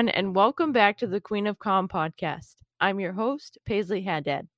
[0.00, 2.54] everyone, and welcome back to the Queen of Comm podcast.
[2.80, 4.48] I'm your host, Paisley Haddad.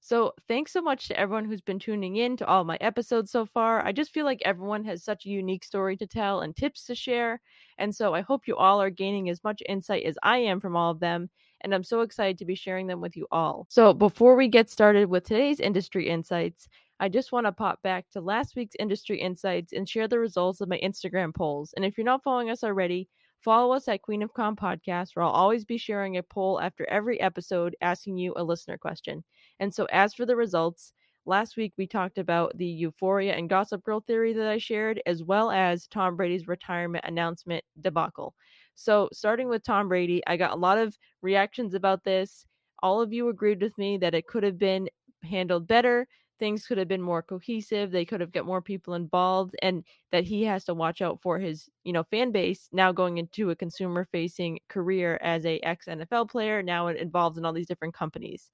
[0.00, 3.44] So, thanks so much to everyone who's been tuning in to all my episodes so
[3.44, 3.84] far.
[3.84, 6.94] I just feel like everyone has such a unique story to tell and tips to
[6.94, 7.42] share.
[7.76, 10.76] And so, I hope you all are gaining as much insight as I am from
[10.76, 11.28] all of them.
[11.60, 13.66] And I'm so excited to be sharing them with you all.
[13.68, 18.08] So, before we get started with today's industry insights, I just want to pop back
[18.12, 21.74] to last week's industry insights and share the results of my Instagram polls.
[21.76, 25.24] And if you're not following us already, Follow us at Queen of Comm Podcast, where
[25.24, 29.24] I'll always be sharing a poll after every episode asking you a listener question.
[29.58, 30.92] And so, as for the results,
[31.24, 35.22] last week we talked about the Euphoria and Gossip Girl theory that I shared, as
[35.22, 38.34] well as Tom Brady's retirement announcement debacle.
[38.74, 42.44] So, starting with Tom Brady, I got a lot of reactions about this.
[42.82, 44.90] All of you agreed with me that it could have been
[45.22, 46.06] handled better
[46.40, 50.24] things could have been more cohesive they could have got more people involved and that
[50.24, 53.56] he has to watch out for his you know fan base now going into a
[53.56, 58.50] consumer facing career as a ex NFL player now involved in all these different companies.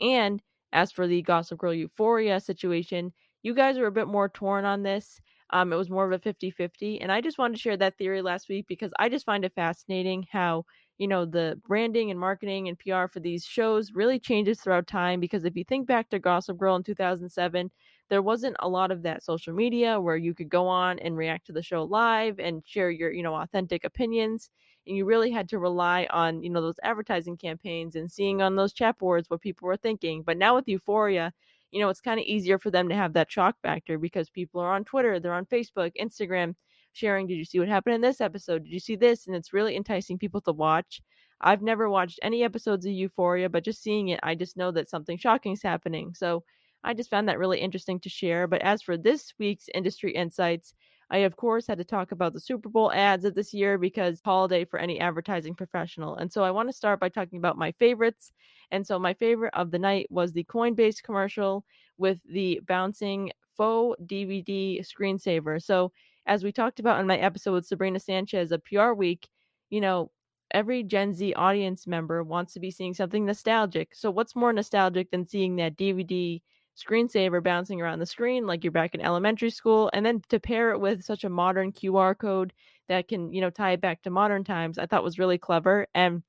[0.00, 4.64] And as for the gossip girl euphoria situation you guys are a bit more torn
[4.66, 7.60] on this um, it was more of a 50 50 and i just wanted to
[7.60, 10.64] share that theory last week because i just find it fascinating how
[10.98, 15.20] you know the branding and marketing and PR for these shows really changes throughout time
[15.20, 17.70] because if you think back to Gossip Girl in 2007
[18.10, 21.46] there wasn't a lot of that social media where you could go on and react
[21.46, 24.50] to the show live and share your you know authentic opinions
[24.86, 28.56] and you really had to rely on you know those advertising campaigns and seeing on
[28.56, 30.22] those chat boards what people were thinking.
[30.22, 31.32] But now with Euphoria
[31.70, 34.60] you know it's kind of easier for them to have that shock factor because people
[34.60, 36.54] are on Twitter they're on Facebook Instagram
[36.98, 38.64] sharing, Did you see what happened in this episode?
[38.64, 39.26] Did you see this?
[39.26, 41.00] And it's really enticing people to watch.
[41.40, 44.90] I've never watched any episodes of Euphoria, but just seeing it, I just know that
[44.90, 46.14] something shocking is happening.
[46.14, 46.42] So
[46.82, 48.46] I just found that really interesting to share.
[48.46, 50.74] But as for this week's industry insights,
[51.10, 54.20] I, of course, had to talk about the Super Bowl ads of this year because
[54.24, 56.16] holiday for any advertising professional.
[56.16, 58.32] And so I want to start by talking about my favorites.
[58.70, 61.64] And so my favorite of the night was the Coinbase commercial
[61.96, 65.62] with the bouncing faux DVD screensaver.
[65.62, 65.92] So
[66.28, 69.28] as we talked about in my episode with Sabrina Sanchez a PR Week,
[69.70, 70.10] you know,
[70.50, 73.94] every Gen Z audience member wants to be seeing something nostalgic.
[73.94, 76.40] So, what's more nostalgic than seeing that DVD
[76.76, 79.90] screensaver bouncing around the screen like you're back in elementary school?
[79.94, 82.52] And then to pair it with such a modern QR code
[82.88, 85.86] that can, you know, tie it back to modern times, I thought was really clever.
[85.94, 86.22] And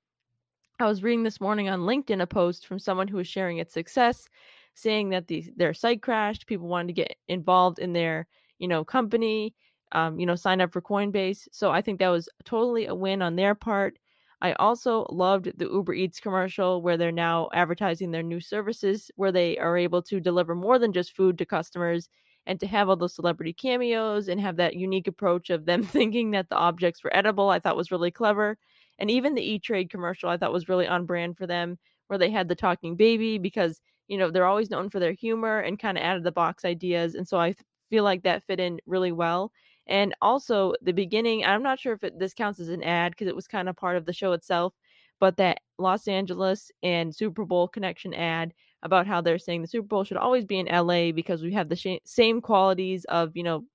[0.79, 3.73] I was reading this morning on LinkedIn a post from someone who was sharing its
[3.73, 4.29] success,
[4.75, 8.27] saying that the, their site crashed, people wanted to get involved in their,
[8.59, 9.53] you know, company
[9.91, 11.47] um, you know, sign up for Coinbase.
[11.51, 13.97] So I think that was totally a win on their part.
[14.41, 19.31] I also loved the Uber Eats commercial where they're now advertising their new services where
[19.31, 22.07] they are able to deliver more than just food to customers
[22.45, 26.31] and to have all those celebrity cameos and have that unique approach of them thinking
[26.31, 28.57] that the objects were edible, I thought was really clever.
[28.97, 32.19] And even the E Trade commercial, I thought was really on brand for them, where
[32.19, 35.79] they had the talking baby because, you know, they're always known for their humor and
[35.79, 37.15] kind of out of the box ideas.
[37.15, 37.55] And so I
[37.89, 39.51] feel like that fit in really well.
[39.89, 43.27] And also the beginning, I'm not sure if it, this counts as an ad because
[43.27, 44.75] it was kind of part of the show itself,
[45.19, 49.87] but that Los Angeles and Super Bowl connection ad about how they're saying the Super
[49.87, 53.43] Bowl should always be in LA because we have the sh- same qualities of, you
[53.43, 53.65] know,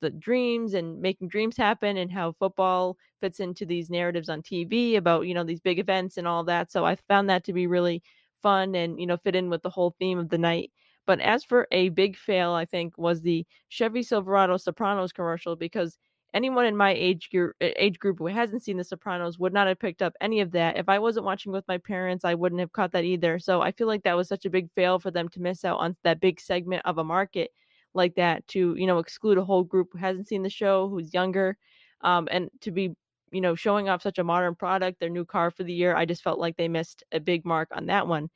[0.00, 4.96] the dreams and making dreams happen and how football fits into these narratives on TV
[4.96, 6.72] about, you know, these big events and all that.
[6.72, 8.02] So I found that to be really
[8.42, 10.72] fun and, you know, fit in with the whole theme of the night.
[11.12, 15.98] But as for a big fail, I think was the Chevy Silverado Sopranos commercial because
[16.32, 19.78] anyone in my age group age group who hasn't seen the Sopranos would not have
[19.78, 20.78] picked up any of that.
[20.78, 23.38] If I wasn't watching with my parents, I wouldn't have caught that either.
[23.38, 25.80] So I feel like that was such a big fail for them to miss out
[25.80, 27.50] on that big segment of a market
[27.92, 31.12] like that to, you know, exclude a whole group who hasn't seen the show, who's
[31.12, 31.58] younger,
[32.00, 32.94] um, and to be,
[33.32, 35.94] you know, showing off such a modern product, their new car for the year.
[35.94, 38.30] I just felt like they missed a big mark on that one.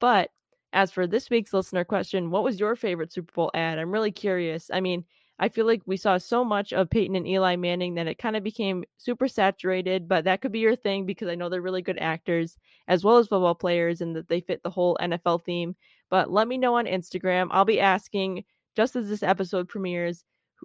[0.00, 0.30] But
[0.76, 3.78] as for this week's listener question, what was your favorite Super Bowl ad?
[3.78, 4.70] I'm really curious.
[4.70, 5.06] I mean,
[5.38, 8.36] I feel like we saw so much of Peyton and Eli Manning that it kind
[8.36, 11.80] of became super saturated, but that could be your thing because I know they're really
[11.80, 12.58] good actors
[12.88, 15.76] as well as football players and that they fit the whole NFL theme.
[16.10, 17.48] But let me know on Instagram.
[17.50, 18.44] I'll be asking
[18.76, 20.24] just as this episode premieres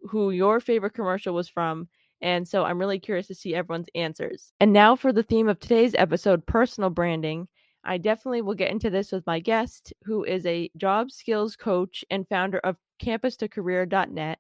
[0.10, 1.88] who your favorite commercial was from.
[2.22, 4.52] And so I'm really curious to see everyone's answers.
[4.60, 7.48] And now for the theme of today's episode personal branding.
[7.84, 12.06] I definitely will get into this with my guest, who is a job skills coach
[12.12, 14.40] and founder of CampustoCareer.net.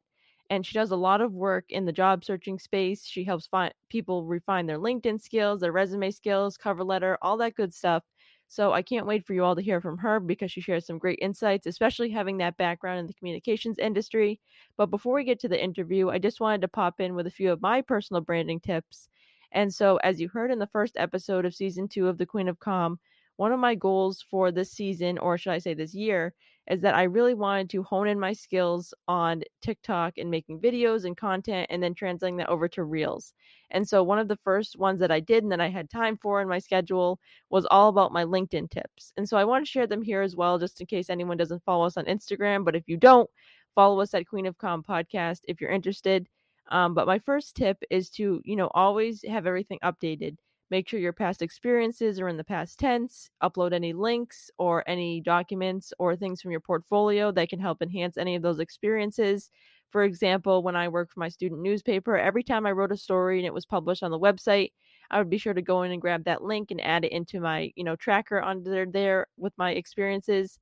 [0.49, 3.05] And she does a lot of work in the job searching space.
[3.05, 7.55] She helps find people refine their LinkedIn skills, their resume skills, cover letter, all that
[7.55, 8.03] good stuff.
[8.47, 10.99] So I can't wait for you all to hear from her because she shares some
[10.99, 14.41] great insights, especially having that background in the communications industry.
[14.77, 17.31] But before we get to the interview, I just wanted to pop in with a
[17.31, 19.07] few of my personal branding tips
[19.51, 22.47] And so, as you heard in the first episode of season two of The Queen
[22.47, 22.97] of Comm,
[23.41, 26.35] one of my goals for this season, or should I say this year,
[26.69, 31.05] is that I really wanted to hone in my skills on TikTok and making videos
[31.05, 33.33] and content and then translating that over to Reels.
[33.71, 36.17] And so one of the first ones that I did and that I had time
[36.17, 39.11] for in my schedule was all about my LinkedIn tips.
[39.17, 41.63] And so I want to share them here as well, just in case anyone doesn't
[41.63, 42.63] follow us on Instagram.
[42.63, 43.27] But if you don't,
[43.73, 46.29] follow us at Queen of Comm Podcast if you're interested.
[46.69, 50.37] Um, but my first tip is to, you know, always have everything updated.
[50.71, 53.29] Make sure your past experiences are in the past tense.
[53.43, 58.17] Upload any links or any documents or things from your portfolio that can help enhance
[58.17, 59.51] any of those experiences.
[59.89, 63.37] For example, when I worked for my student newspaper, every time I wrote a story
[63.37, 64.71] and it was published on the website,
[65.11, 67.41] I would be sure to go in and grab that link and add it into
[67.41, 70.57] my, you know, tracker under there with my experiences.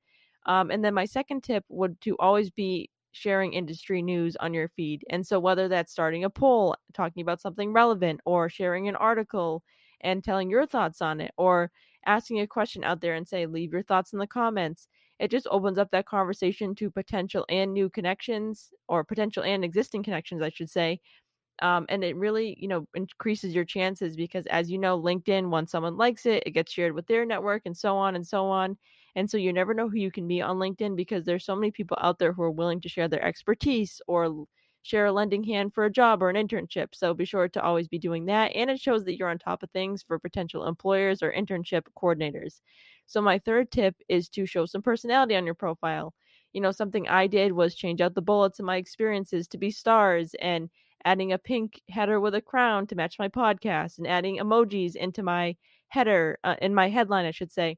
[0.47, 4.69] Um, and then my second tip would to always be sharing industry news on your
[4.69, 5.03] feed.
[5.11, 9.61] And so whether that's starting a poll, talking about something relevant, or sharing an article,
[10.01, 11.71] and telling your thoughts on it or
[12.05, 14.87] asking a question out there and say leave your thoughts in the comments.
[15.19, 20.03] It just opens up that conversation to potential and new connections or potential and existing
[20.03, 20.99] connections i should say
[21.61, 25.71] um, and it really you know increases your chances because as you know linkedin once
[25.71, 28.77] someone likes it it gets shared with their network and so on and so on
[29.15, 31.71] and so you never know who you can be on linkedin because there's so many
[31.71, 34.45] people out there who are willing to share their expertise or
[34.81, 36.89] share a lending hand for a job or an internship.
[36.93, 38.55] So be sure to always be doing that.
[38.55, 42.61] And it shows that you're on top of things for potential employers or internship coordinators.
[43.05, 46.13] So my third tip is to show some personality on your profile.
[46.53, 49.71] You know, something I did was change out the bullets in my experiences to be
[49.71, 50.69] stars and
[51.05, 55.23] adding a pink header with a crown to match my podcast and adding emojis into
[55.23, 55.55] my
[55.89, 57.77] header, uh, in my headline, I should say.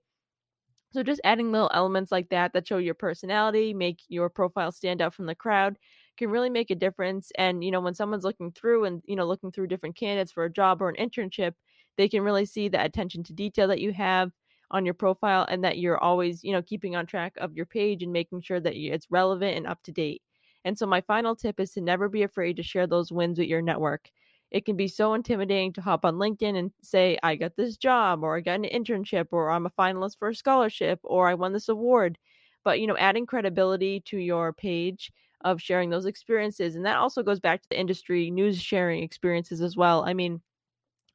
[0.93, 5.01] So just adding little elements like that that show your personality, make your profile stand
[5.01, 5.77] out from the crowd
[6.21, 7.31] can really make a difference.
[7.37, 10.45] And, you know, when someone's looking through and, you know, looking through different candidates for
[10.45, 11.53] a job or an internship,
[11.97, 14.31] they can really see the attention to detail that you have
[14.69, 18.03] on your profile and that you're always, you know, keeping on track of your page
[18.03, 20.21] and making sure that it's relevant and up to date.
[20.63, 23.47] And so, my final tip is to never be afraid to share those wins with
[23.47, 24.11] your network.
[24.51, 28.23] It can be so intimidating to hop on LinkedIn and say, I got this job,
[28.23, 31.53] or I got an internship, or I'm a finalist for a scholarship, or I won
[31.53, 32.17] this award.
[32.63, 35.11] But, you know, adding credibility to your page
[35.43, 36.75] of sharing those experiences.
[36.75, 40.03] And that also goes back to the industry news sharing experiences as well.
[40.05, 40.41] I mean,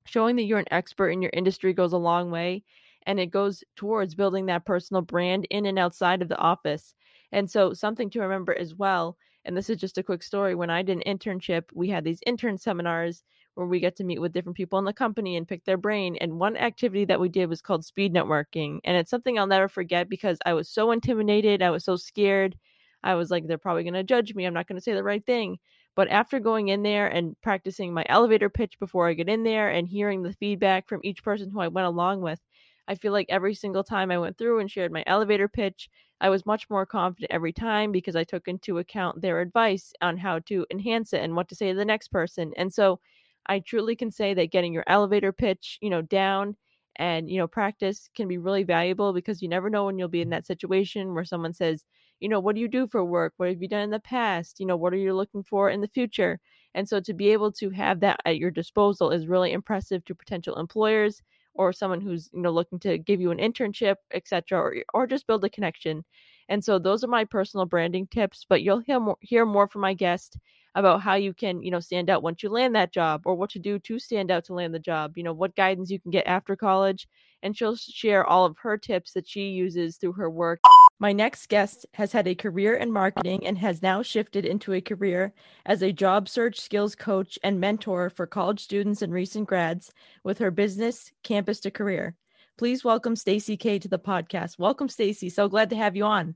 [0.05, 2.65] showing that you're an expert in your industry goes a long way
[3.07, 6.95] and it goes towards building that personal brand in and outside of the office.
[7.33, 10.71] And so, something to remember as well, and this is just a quick story when
[10.71, 13.23] I did an internship, we had these intern seminars
[13.55, 16.17] where we get to meet with different people in the company and pick their brain.
[16.21, 18.81] And one activity that we did was called speed networking.
[18.85, 22.57] And it's something I'll never forget because I was so intimidated, I was so scared
[23.03, 24.45] I was like, they're probably going to judge me.
[24.45, 25.59] I'm not going to say the right thing.
[25.95, 29.71] But after going in there and practicing my elevator pitch before I get in there
[29.71, 32.41] and hearing the feedback from each person who I went along with,
[32.89, 35.89] I feel like every single time I went through and shared my elevator pitch,
[36.21, 40.19] I was much more confident every time because I took into account their advice on
[40.19, 42.53] how to enhance it and what to say to the next person.
[42.57, 43.01] And so
[43.47, 46.57] I truly can say that getting your elevator pitch, you know, down
[46.97, 50.23] and, you know, practice can be really valuable because you never know when you'll be
[50.23, 51.85] in that situation where someone says,
[52.21, 53.35] you know, what do you do for work?
[53.37, 54.61] What have you done in the past?
[54.61, 56.41] You know, what are you looking for in the future?
[56.75, 60.15] And so to be able to have that at your disposal is really impressive to
[60.15, 61.23] potential employers
[61.55, 65.27] or someone who's, you know, looking to give you an internship, etc., or or just
[65.27, 66.05] build a connection.
[66.49, 69.81] And so those are my personal branding tips, but you'll hear more, hear more from
[69.81, 70.39] my guest
[70.75, 73.51] about how you can, you know, stand out once you land that job or what
[73.51, 76.11] to do to stand out to land the job, you know, what guidance you can
[76.11, 77.09] get after college.
[77.43, 80.61] And she'll share all of her tips that she uses through her work.
[80.99, 84.81] My next guest has had a career in marketing and has now shifted into a
[84.81, 85.35] career
[85.67, 89.93] as a job search skills coach and mentor for college students and recent grads
[90.25, 92.15] with her business Campus to Career.
[92.57, 94.59] Please welcome Stacey Kaye to the podcast.
[94.59, 95.29] Welcome Stacey.
[95.29, 96.35] So glad to have you on.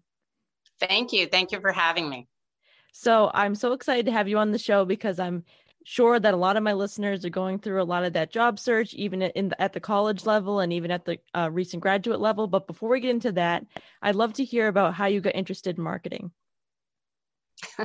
[0.78, 1.26] Thank you.
[1.26, 2.28] Thank you for having me.
[2.92, 5.44] So, I'm so excited to have you on the show because I'm
[5.84, 8.58] sure that a lot of my listeners are going through a lot of that job
[8.58, 12.20] search, even in the, at the college level and even at the uh, recent graduate
[12.20, 12.46] level.
[12.46, 13.64] But before we get into that,
[14.02, 16.30] I'd love to hear about how you got interested in marketing.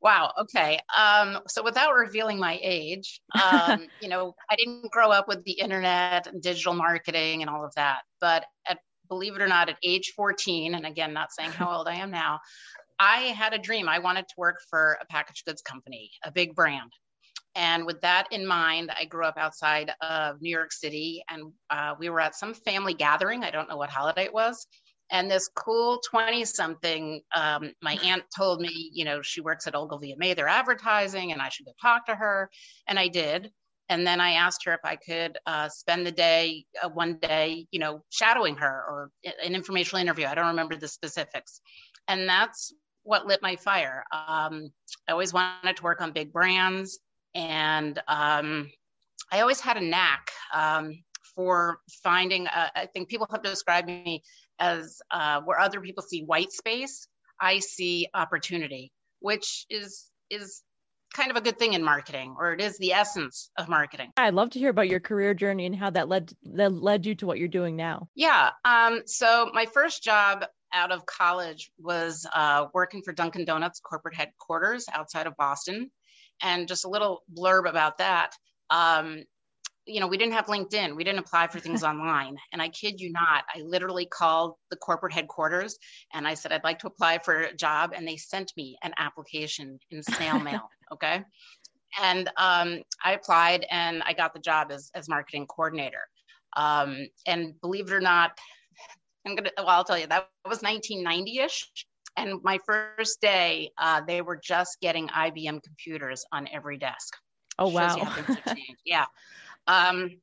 [0.00, 0.32] wow.
[0.40, 0.78] Okay.
[0.96, 5.52] Um, so without revealing my age, um, you know, I didn't grow up with the
[5.52, 8.00] internet and digital marketing and all of that.
[8.20, 11.88] But at, believe it or not, at age 14, and again, not saying how old
[11.88, 12.40] I am now,
[12.98, 13.88] I had a dream.
[13.88, 16.92] I wanted to work for a packaged goods company, a big brand.
[17.54, 21.94] And with that in mind, I grew up outside of New York City and uh,
[21.98, 23.42] we were at some family gathering.
[23.42, 24.66] I don't know what holiday it was.
[25.10, 29.74] And this cool 20 something, um, my aunt told me, you know, she works at
[29.74, 32.50] Ogilvy and Mather advertising and I should go talk to her.
[32.86, 33.50] And I did.
[33.88, 37.66] and then I asked her if I could uh, spend the day, uh, one day,
[37.70, 40.26] you know, shadowing her or an informational interview.
[40.26, 41.60] I don't remember the specifics.
[42.06, 42.72] And that's
[43.08, 44.04] what lit my fire.
[44.12, 44.70] Um,
[45.08, 46.98] I always wanted to work on big brands.
[47.34, 48.70] And um,
[49.32, 51.02] I always had a knack um,
[51.34, 54.22] for finding, uh, I think people have described me
[54.58, 57.08] as uh, where other people see white space,
[57.40, 60.62] I see opportunity, which is is
[61.14, 64.34] kind of a good thing in marketing or it is the essence of marketing i'd
[64.34, 67.26] love to hear about your career journey and how that led that led you to
[67.26, 72.66] what you're doing now yeah um, so my first job out of college was uh,
[72.74, 75.90] working for dunkin donuts corporate headquarters outside of boston
[76.42, 78.32] and just a little blurb about that
[78.70, 79.24] um,
[79.88, 80.94] you know, we didn't have LinkedIn.
[80.94, 82.36] We didn't apply for things online.
[82.52, 85.78] And I kid you not, I literally called the corporate headquarters
[86.12, 87.92] and I said, I'd like to apply for a job.
[87.96, 90.68] And they sent me an application in snail mail.
[90.90, 91.22] Okay.
[92.00, 96.00] And um, I applied and I got the job as, as marketing coordinator.
[96.56, 98.38] Um, and believe it or not,
[99.28, 101.70] I'm to, well, I'll tell you, that was 1990 ish.
[102.16, 107.14] And my first day, uh, they were just getting IBM computers on every desk.
[107.58, 107.96] Oh, wow.
[108.84, 109.06] yeah.
[109.66, 110.18] Um,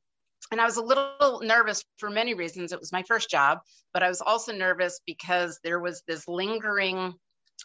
[0.50, 2.72] and I was a little nervous for many reasons.
[2.72, 3.60] It was my first job,
[3.92, 7.14] but I was also nervous because there was this lingering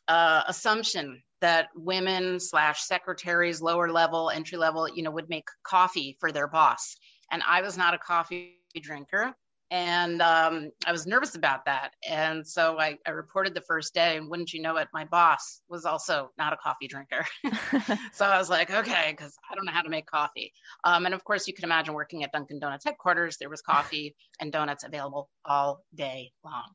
[0.07, 6.17] uh, assumption that women slash secretaries, lower level, entry level, you know, would make coffee
[6.19, 6.95] for their boss.
[7.31, 9.33] And I was not a coffee drinker
[9.71, 11.93] and um, I was nervous about that.
[12.07, 15.61] And so I, I, reported the first day, and wouldn't you know it, my boss
[15.69, 17.25] was also not a coffee drinker.
[18.11, 20.51] so I was like, okay, because I don't know how to make coffee.
[20.83, 24.15] Um, and of course, you can imagine working at Dunkin' Donuts headquarters, there was coffee
[24.41, 26.67] and donuts available all day long.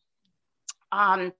[0.90, 1.32] Um,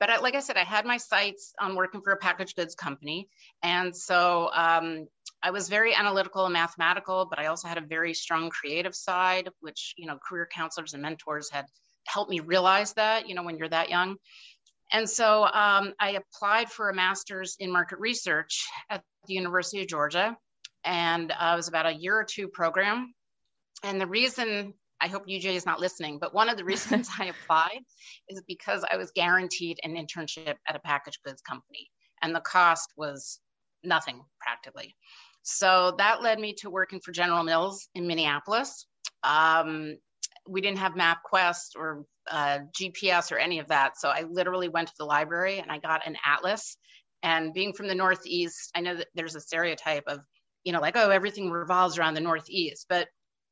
[0.00, 2.74] but I, like I said, I had my sights on working for a packaged goods
[2.74, 3.28] company.
[3.62, 5.06] And so um,
[5.42, 9.48] I was very analytical and mathematical, but I also had a very strong creative side,
[9.60, 11.66] which, you know, career counselors and mentors had
[12.06, 14.16] helped me realize that, you know, when you're that young.
[14.92, 19.88] And so um, I applied for a master's in market research at the University of
[19.88, 20.36] Georgia.
[20.84, 23.14] And uh, it was about a year or two program.
[23.82, 27.26] And the reason I hope UJ is not listening, but one of the reasons I
[27.26, 27.80] applied
[28.28, 31.90] is because I was guaranteed an internship at a packaged goods company,
[32.22, 33.40] and the cost was
[33.82, 34.94] nothing practically.
[35.42, 38.86] So that led me to working for General Mills in Minneapolis.
[39.24, 39.96] Um,
[40.48, 43.98] we didn't have MapQuest or uh, GPS or any of that.
[43.98, 46.76] So I literally went to the library and I got an atlas.
[47.22, 50.20] And being from the Northeast, I know that there's a stereotype of,
[50.64, 52.86] you know, like, oh, everything revolves around the Northeast.
[52.88, 53.08] But,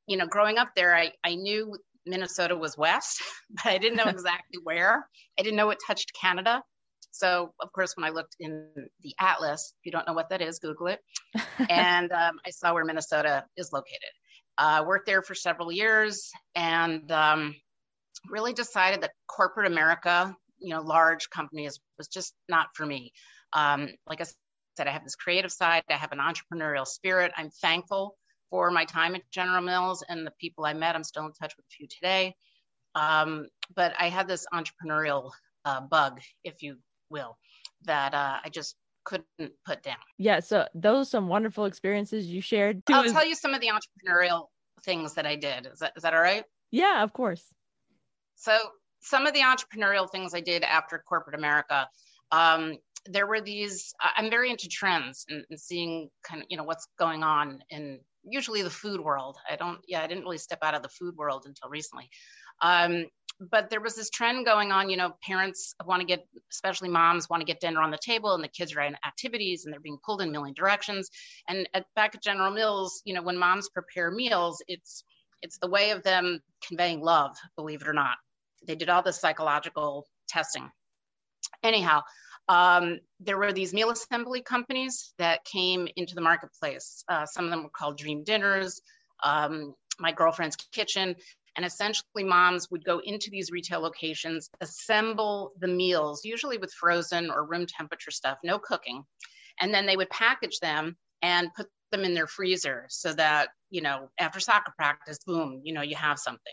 [0.06, 4.04] you know, growing up there, I, I knew Minnesota was west, but I didn't know
[4.08, 5.06] exactly where.
[5.38, 6.62] I didn't know it touched Canada.
[7.10, 8.68] So, of course, when I looked in
[9.02, 11.00] the atlas, if you don't know what that is, Google it.
[11.70, 14.10] and um, I saw where Minnesota is located.
[14.58, 17.54] I uh, worked there for several years and um,
[18.28, 23.12] really decided that corporate America, you know, large companies was just not for me.
[23.52, 24.24] Um, like I
[24.76, 27.32] said, I have this creative side, I have an entrepreneurial spirit.
[27.36, 28.16] I'm thankful
[28.50, 30.94] for my time at General Mills and the people I met.
[30.94, 32.34] I'm still in touch with a few today.
[32.94, 35.30] Um, but I had this entrepreneurial
[35.64, 36.76] uh, bug, if you
[37.10, 37.36] will
[37.84, 39.96] that uh, I just couldn't put down.
[40.18, 42.82] Yeah, so those are some wonderful experiences you shared.
[42.88, 44.46] I'll tell you some of the entrepreneurial
[44.84, 45.66] things that I did.
[45.66, 46.44] Is that is that all right?
[46.70, 47.44] Yeah, of course.
[48.36, 48.56] So
[49.00, 51.88] some of the entrepreneurial things I did after corporate America,
[52.32, 52.76] um,
[53.06, 53.92] there were these.
[54.16, 58.00] I'm very into trends and, and seeing kind of you know what's going on in
[58.22, 59.36] usually the food world.
[59.50, 59.80] I don't.
[59.86, 62.08] Yeah, I didn't really step out of the food world until recently.
[62.62, 63.06] Um,
[63.40, 67.28] but there was this trend going on you know parents want to get especially moms
[67.28, 69.80] want to get dinner on the table and the kids are in activities and they're
[69.80, 71.10] being pulled in a million directions.
[71.48, 75.04] And at, back at general mills you know when moms prepare meals it's
[75.42, 78.16] it's the way of them conveying love believe it or not.
[78.66, 80.70] They did all this psychological testing.
[81.62, 82.02] Anyhow
[82.48, 87.04] um, there were these meal assembly companies that came into the marketplace.
[87.08, 88.80] Uh, some of them were called dream dinners.
[89.22, 91.14] Um, my girlfriend's kitchen
[91.56, 97.30] and essentially, moms would go into these retail locations, assemble the meals, usually with frozen
[97.30, 99.04] or room temperature stuff, no cooking.
[99.60, 103.82] And then they would package them and put them in their freezer so that, you
[103.82, 106.52] know, after soccer practice, boom, you know, you have something.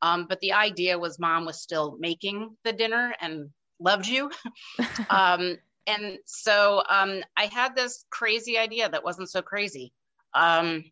[0.00, 3.50] Um, but the idea was mom was still making the dinner and
[3.80, 4.30] loved you.
[5.10, 9.92] um, and so um, I had this crazy idea that wasn't so crazy.
[10.34, 10.84] Um,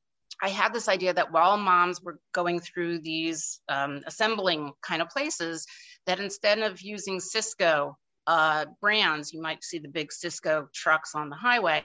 [0.42, 5.08] I had this idea that while moms were going through these um, assembling kind of
[5.08, 5.66] places,
[6.06, 7.94] that instead of using Sysco
[8.26, 11.84] uh, brands, you might see the big Sysco trucks on the highway,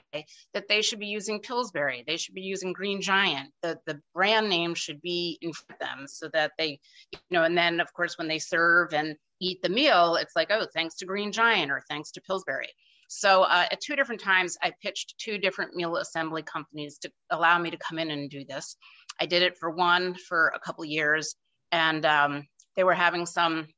[0.54, 2.04] that they should be using Pillsbury.
[2.06, 3.50] They should be using Green Giant.
[3.62, 6.80] The, the brand name should be in front of them so that they,
[7.12, 10.48] you know, and then of course, when they serve and eat the meal, it's like,
[10.50, 12.68] oh, thanks to Green Giant or thanks to Pillsbury.
[13.14, 17.58] So uh, at two different times, I pitched two different meal assembly companies to allow
[17.58, 18.76] me to come in and do this.
[19.20, 21.36] I did it for one for a couple years,
[21.70, 23.68] and um, they were having some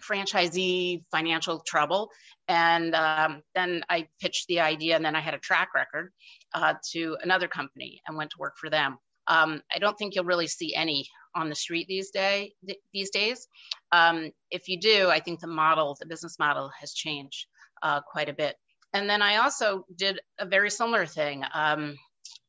[0.00, 2.10] franchisee financial trouble.
[2.46, 6.12] And um, then I pitched the idea, and then I had a track record
[6.54, 8.96] uh, to another company and went to work for them.
[9.26, 11.04] Um, I don't think you'll really see any
[11.34, 13.46] on the street these day th- these days.
[13.90, 17.46] Um, if you do, I think the model, the business model, has changed
[17.82, 18.56] uh, quite a bit.
[18.92, 21.44] And then I also did a very similar thing.
[21.52, 21.96] Um,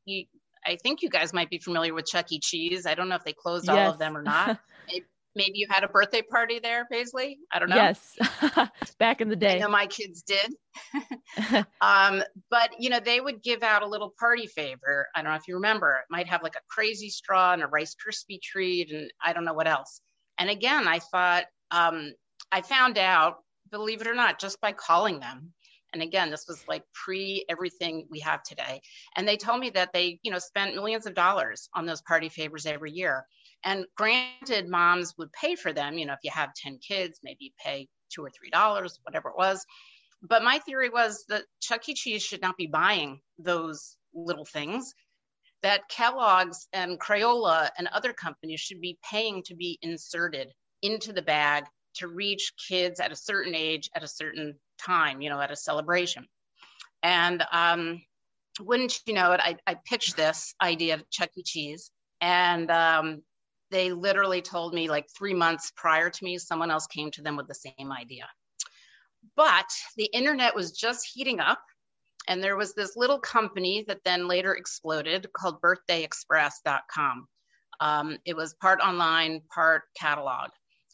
[0.06, 0.26] you,
[0.66, 2.40] I think you guys might be familiar with Chuck E.
[2.40, 2.86] Cheese.
[2.86, 3.76] I don't know if they closed yes.
[3.76, 4.60] all of them or not.
[5.36, 7.40] maybe you had a birthday party there, Paisley.
[7.52, 7.76] I don't know.
[7.76, 8.18] Yes,
[9.00, 9.56] back in the day.
[9.56, 10.54] I know my kids did.
[11.82, 15.08] um, but you know, they would give out a little party favor.
[15.16, 15.96] I don't know if you remember.
[15.96, 19.46] It might have like a crazy straw and a Rice Krispie treat, and I don't
[19.46, 20.02] know what else.
[20.38, 22.14] And again, I thought um,
[22.52, 23.38] I found out,
[23.72, 25.54] believe it or not, just by calling them.
[25.94, 28.82] And again, this was like pre everything we have today.
[29.16, 32.30] And they told me that they, you know, spent millions of dollars on those party
[32.30, 33.26] favors every year.
[33.64, 35.98] And granted, moms would pay for them.
[35.98, 39.38] You know, if you have 10 kids, maybe pay two or three dollars, whatever it
[39.38, 39.66] was.
[40.22, 41.94] But my theory was that Chuck E.
[41.94, 44.94] Cheese should not be buying those little things,
[45.62, 51.22] that Kellogg's and Crayola and other companies should be paying to be inserted into the
[51.22, 51.66] bag
[51.96, 55.56] to reach kids at a certain age at a certain time, you know, at a
[55.56, 56.26] celebration.
[57.04, 58.02] And um,
[58.60, 61.44] wouldn't you know it, I, I pitched this idea to Chuck E.
[61.44, 61.92] Cheese.
[62.22, 63.24] And um,
[63.72, 67.38] they literally told me like three months prior to me, someone else came to them
[67.38, 68.28] with the same idea.
[69.36, 71.62] But the internet was just heating up.
[72.28, 77.28] And there was this little company that then later exploded called birthdayexpress.com.
[77.80, 80.50] Um, it was part online, part catalog.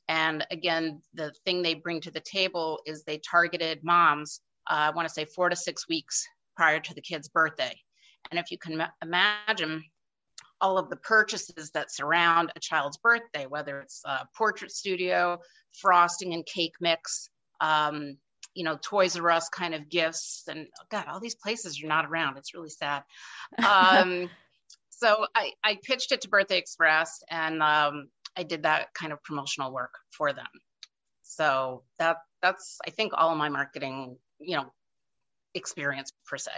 [0.08, 4.90] And again, the thing they bring to the table is they targeted moms, uh, I
[4.92, 7.76] want to say four to six weeks prior to the kid's birthday.
[8.32, 9.84] And if you can imagine,
[10.62, 15.38] all of the purchases that surround a child's birthday, whether it's a portrait studio,
[15.80, 17.30] frosting and cake mix,
[17.62, 18.18] um,
[18.54, 20.44] you know, Toys R Us kind of gifts.
[20.48, 22.38] And oh God, all these places are not around.
[22.38, 23.04] It's really sad.
[23.66, 24.30] Um,
[24.90, 29.22] so I, I pitched it to Birthday Express and um, I did that kind of
[29.24, 30.48] promotional work for them.
[31.24, 34.72] So that that's I think all my marketing, you know,
[35.54, 36.52] experience per se.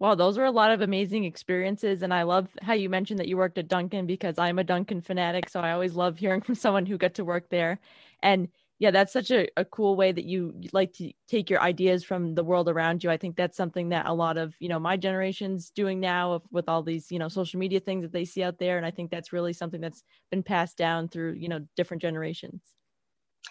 [0.00, 2.02] Wow, those were a lot of amazing experiences.
[2.02, 5.00] And I love how you mentioned that you worked at Dunkin' because I'm a Dunkin'
[5.00, 5.48] fanatic.
[5.48, 7.80] So I always love hearing from someone who got to work there.
[8.22, 12.04] And yeah, that's such a, a cool way that you like to take your ideas
[12.04, 13.10] from the world around you.
[13.10, 16.68] I think that's something that a lot of, you know, my generation's doing now with
[16.68, 18.76] all these, you know, social media things that they see out there.
[18.76, 22.62] And I think that's really something that's been passed down through, you know, different generations.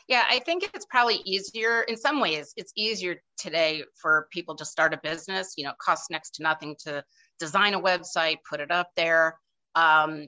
[0.07, 2.53] Yeah, I think it's probably easier in some ways.
[2.55, 5.55] It's easier today for people to start a business.
[5.57, 7.03] You know, it costs next to nothing to
[7.37, 9.37] design a website, put it up there.
[9.75, 10.27] Um,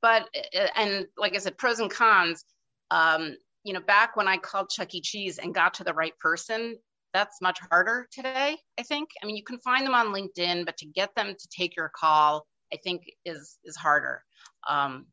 [0.00, 0.28] but,
[0.74, 2.44] and like I said, pros and cons.
[2.90, 5.00] Um, you know, back when I called Chuck E.
[5.00, 6.76] Cheese and got to the right person,
[7.12, 9.08] that's much harder today, I think.
[9.20, 11.90] I mean, you can find them on LinkedIn, but to get them to take your
[11.94, 14.22] call, I think is is harder.
[14.68, 15.06] Um,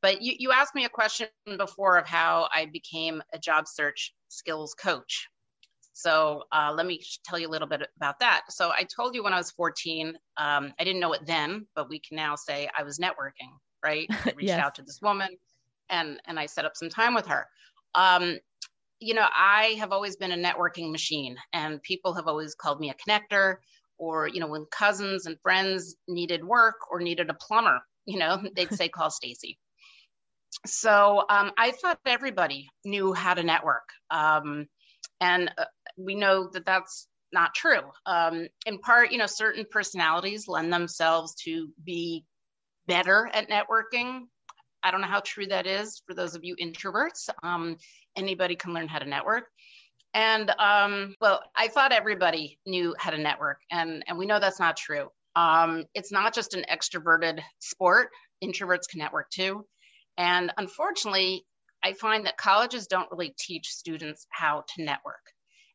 [0.00, 4.12] but you, you asked me a question before of how I became a job search
[4.28, 5.28] skills coach.
[5.92, 8.42] So uh, let me tell you a little bit about that.
[8.50, 11.88] So I told you when I was 14, um, I didn't know it then, but
[11.88, 13.52] we can now say I was networking,
[13.84, 14.08] right?
[14.10, 14.58] I reached yes.
[14.58, 15.28] out to this woman
[15.90, 17.46] and, and I set up some time with her.
[17.94, 18.38] Um,
[19.00, 22.90] you know, I have always been a networking machine and people have always called me
[22.90, 23.56] a connector
[23.98, 28.40] or, you know, when cousins and friends needed work or needed a plumber, you know,
[28.56, 29.58] they'd say, call Stacey
[30.66, 33.88] so um, I thought everybody knew how to network.
[34.10, 34.66] Um,
[35.20, 35.64] and uh,
[35.96, 37.82] we know that that's not true.
[38.06, 42.24] Um, in part, you know, certain personalities lend themselves to be
[42.86, 44.22] better at networking.
[44.82, 47.28] I don't know how true that is for those of you introverts.
[47.42, 47.76] Um,
[48.16, 49.44] anybody can learn how to network.
[50.14, 54.60] And um, well, I thought everybody knew how to network, and, and we know that's
[54.60, 55.08] not true.
[55.36, 58.10] Um, it's not just an extroverted sport,
[58.44, 59.64] introverts can network too.
[60.18, 61.46] And unfortunately,
[61.82, 65.22] I find that colleges don't really teach students how to network.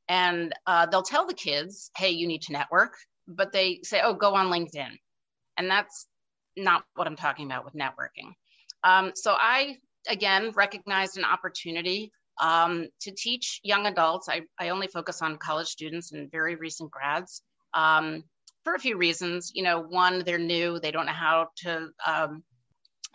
[0.07, 2.93] And uh, they'll tell the kids, hey, you need to network,
[3.27, 4.91] but they say, oh, go on LinkedIn.
[5.57, 6.07] And that's
[6.55, 8.33] not what I'm talking about with networking.
[8.83, 12.11] Um, so I, again, recognized an opportunity
[12.41, 14.29] um, to teach young adults.
[14.29, 17.41] I, I only focus on college students and very recent grads
[17.73, 18.23] um,
[18.63, 19.51] for a few reasons.
[19.53, 22.43] You know, one, they're new, they don't know how to um,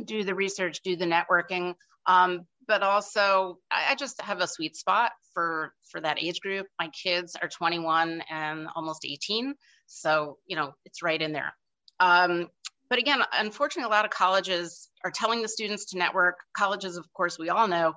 [0.05, 1.75] do the research, do the networking.
[2.07, 6.67] Um, but also, I, I just have a sweet spot for for that age group.
[6.79, 9.55] My kids are 21 and almost 18,
[9.87, 11.55] so you know it's right in there.
[12.01, 12.49] Um,
[12.93, 16.37] but again, unfortunately, a lot of colleges are telling the students to network.
[16.55, 17.95] Colleges, of course, we all know,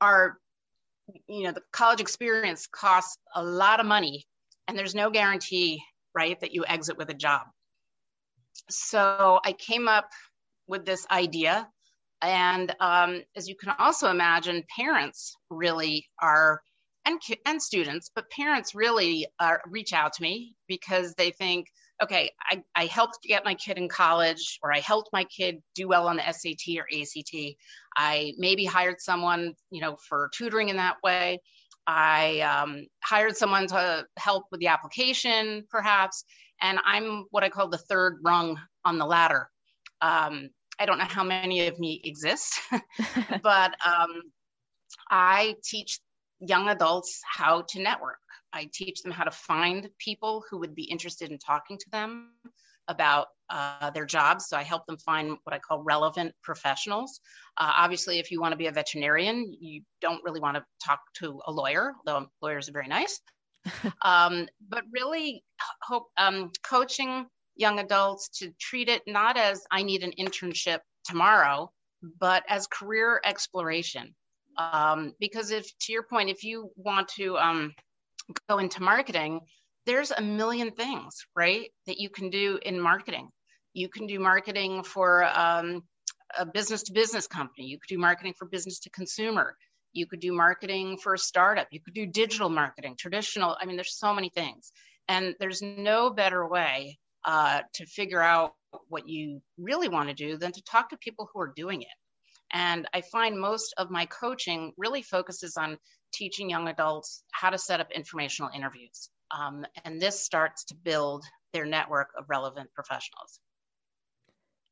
[0.00, 0.38] are
[1.26, 4.26] you know the college experience costs a lot of money,
[4.66, 5.82] and there's no guarantee,
[6.14, 7.42] right, that you exit with a job.
[8.70, 10.08] So I came up
[10.66, 11.68] with this idea
[12.22, 16.62] and um, as you can also imagine, parents really are,
[17.04, 21.66] and, and students, but parents really are, reach out to me because they think,
[22.02, 25.88] okay, I, I helped get my kid in college, or I helped my kid do
[25.88, 27.56] well on the SAT or ACT.
[27.96, 31.40] I maybe hired someone, you know, for tutoring in that way.
[31.86, 36.24] I um, hired someone to help with the application, perhaps,
[36.60, 39.48] and I'm what I call the third rung on the ladder.
[40.00, 42.60] Um, I don't know how many of me exist,
[43.42, 44.22] but um,
[45.10, 45.98] I teach
[46.40, 48.18] young adults how to network.
[48.52, 52.30] I teach them how to find people who would be interested in talking to them
[52.88, 54.46] about uh, their jobs.
[54.48, 57.20] So I help them find what I call relevant professionals.
[57.56, 61.00] Uh, obviously, if you want to be a veterinarian, you don't really want to talk
[61.18, 63.20] to a lawyer, though lawyers are very nice.
[64.02, 65.44] um, but really,
[65.82, 71.70] hope um, coaching young adults to treat it not as I need an internship tomorrow,
[72.20, 74.14] but as career exploration.
[74.56, 77.74] Um, because if, to your point, if you want to um,
[78.48, 79.40] go into marketing,
[79.86, 83.28] there's a million things, right, that you can do in marketing.
[83.72, 85.82] You can do marketing for um,
[86.38, 87.66] a business to business company.
[87.66, 89.56] You could do marketing for business to consumer.
[89.92, 91.68] You could do marketing for a startup.
[91.70, 93.56] You could do digital marketing, traditional.
[93.60, 94.72] I mean, there's so many things.
[95.08, 98.54] And there's no better way uh, to figure out
[98.88, 101.88] what you really want to do than to talk to people who are doing it.
[102.52, 105.78] And I find most of my coaching really focuses on
[106.12, 109.10] teaching young adults how to set up informational interviews.
[109.36, 113.40] Um, and this starts to build their network of relevant professionals.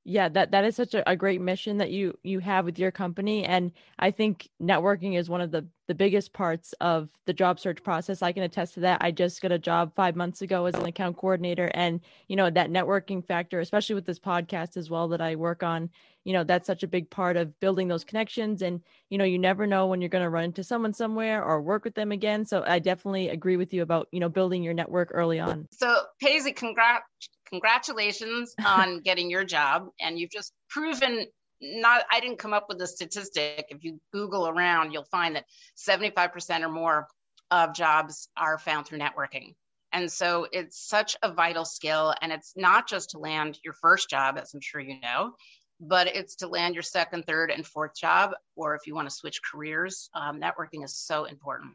[0.09, 2.93] Yeah that that is such a, a, great mission that you you have with your
[2.93, 3.45] company.
[3.45, 7.83] And i think networking is one of the the biggest parts of the job search
[7.83, 8.23] process.
[8.23, 9.03] I can attest to that.
[9.03, 11.73] I just got a job five months ago as an account coordinator.
[11.75, 15.65] And you know that networking factor especially with this podcast as well that i work
[15.65, 15.91] on
[16.27, 19.39] you know that's such a big part of building those connections and you know you
[19.39, 22.45] never know when you're going to run into someone somewhere or work with them again
[22.45, 26.03] so i definitely agree with you about you know building your network early on so
[26.21, 27.05] Paisley, congrats
[27.49, 29.89] congratulations on getting your job.
[30.01, 31.27] And you've just proven
[31.61, 33.67] not, I didn't come up with the statistic.
[33.71, 35.45] If you Google around, you'll find that
[35.79, 37.07] 75% or more
[37.51, 39.55] of jobs are found through networking.
[39.93, 42.13] And so it's such a vital skill.
[42.21, 45.33] And it's not just to land your first job, as I'm sure you know,
[45.81, 48.33] but it's to land your second, third, and fourth job.
[48.55, 51.75] Or if you want to switch careers, um, networking is so important.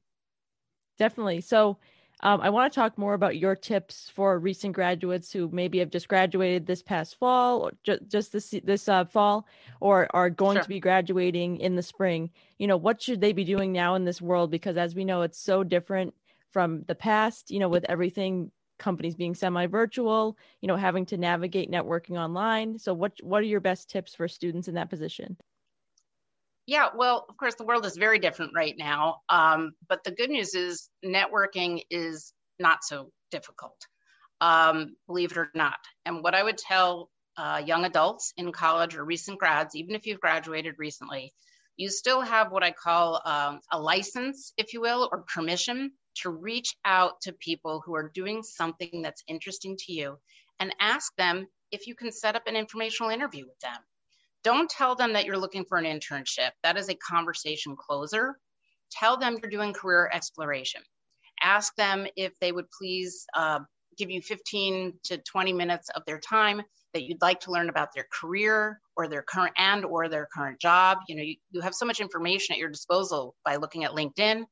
[0.97, 1.41] Definitely.
[1.41, 1.77] So,
[2.23, 5.89] um, I want to talk more about your tips for recent graduates who maybe have
[5.89, 9.47] just graduated this past fall, or ju- just this this uh, fall,
[9.79, 10.63] or are going sure.
[10.63, 12.29] to be graduating in the spring.
[12.59, 14.51] You know, what should they be doing now in this world?
[14.51, 16.13] Because as we know, it's so different
[16.51, 17.49] from the past.
[17.49, 22.77] You know, with everything companies being semi-virtual, you know, having to navigate networking online.
[22.77, 25.37] So, what what are your best tips for students in that position?
[26.67, 29.21] Yeah, well, of course, the world is very different right now.
[29.29, 33.77] Um, but the good news is networking is not so difficult,
[34.41, 35.77] um, believe it or not.
[36.05, 40.05] And what I would tell uh, young adults in college or recent grads, even if
[40.05, 41.33] you've graduated recently,
[41.77, 46.29] you still have what I call um, a license, if you will, or permission to
[46.29, 50.17] reach out to people who are doing something that's interesting to you
[50.59, 53.77] and ask them if you can set up an informational interview with them.
[54.43, 56.51] Don't tell them that you're looking for an internship.
[56.63, 58.37] That is a conversation closer.
[58.91, 60.81] Tell them you're doing career exploration.
[61.41, 63.59] Ask them if they would please uh,
[63.97, 66.61] give you 15 to 20 minutes of their time
[66.93, 70.59] that you'd like to learn about their career or their current and or their current
[70.59, 70.97] job.
[71.07, 74.43] You know, you, you have so much information at your disposal by looking at LinkedIn.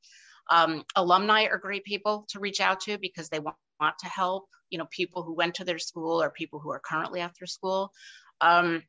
[0.50, 4.46] Um, alumni are great people to reach out to because they want, want to help,
[4.68, 7.92] you know, people who went to their school or people who are currently after school.
[8.40, 8.82] Um,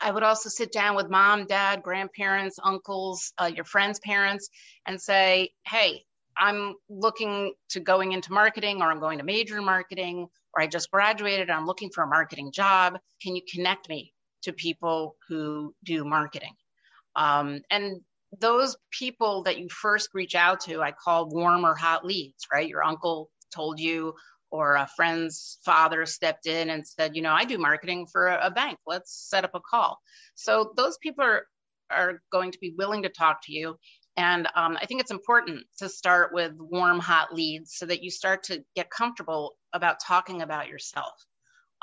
[0.00, 4.48] I would also sit down with mom, dad, grandparents, uncles, uh, your friends' parents,
[4.86, 6.02] and say, hey,
[6.36, 10.66] I'm looking to going into marketing, or I'm going to major in marketing, or I
[10.66, 12.98] just graduated, I'm looking for a marketing job.
[13.22, 14.12] Can you connect me
[14.42, 16.54] to people who do marketing?
[17.14, 18.00] Um, and
[18.38, 22.68] those people that you first reach out to, I call warm or hot leads, right?
[22.68, 24.14] Your uncle told you,
[24.50, 28.50] or a friend's father stepped in and said, you know, I do marketing for a,
[28.50, 28.78] bank.
[28.86, 29.98] Let's set up a call.
[30.34, 31.46] So those people are,
[31.90, 33.76] are going to be willing to talk to you.
[34.18, 38.10] And um, I think it's important to start with warm, hot leads so that you
[38.10, 41.14] start to get comfortable about talking about yourself.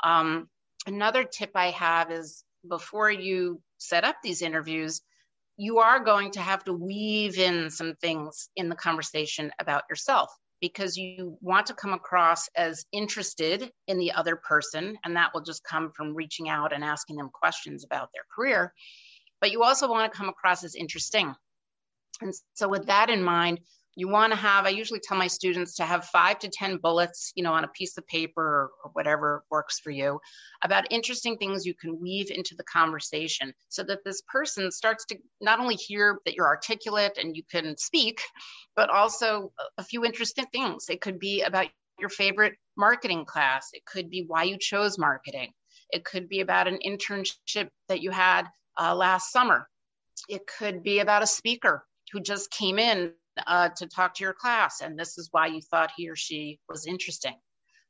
[0.04, 0.48] Um,
[0.86, 5.02] another tip I have is before you set up these interviews,
[5.60, 10.34] you are going to have to weave in some things in the conversation about yourself
[10.62, 14.96] because you want to come across as interested in the other person.
[15.04, 18.72] And that will just come from reaching out and asking them questions about their career.
[19.42, 21.34] But you also want to come across as interesting.
[22.22, 23.60] And so, with that in mind,
[23.96, 27.32] you want to have i usually tell my students to have five to ten bullets
[27.34, 30.20] you know on a piece of paper or, whatever works for you
[30.64, 35.16] about interesting things you can weave into the conversation so that this person starts to
[35.40, 38.20] not only hear that you're articulate and you can speak
[38.76, 40.86] but also a few interesting things.
[40.88, 41.66] It could be about
[41.98, 43.68] your favorite marketing class.
[43.72, 45.52] It could be why you chose marketing.
[45.90, 48.44] It could be about an internship that you had
[48.80, 49.68] uh, last summer.
[50.28, 53.12] It could be about a speaker who just came in
[53.46, 56.58] uh, to talk to your class, and this is why you thought he or she
[56.68, 57.34] was interesting.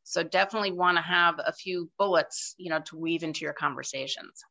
[0.05, 4.43] So definitely want to have a few bullets, you know, to weave into your conversations.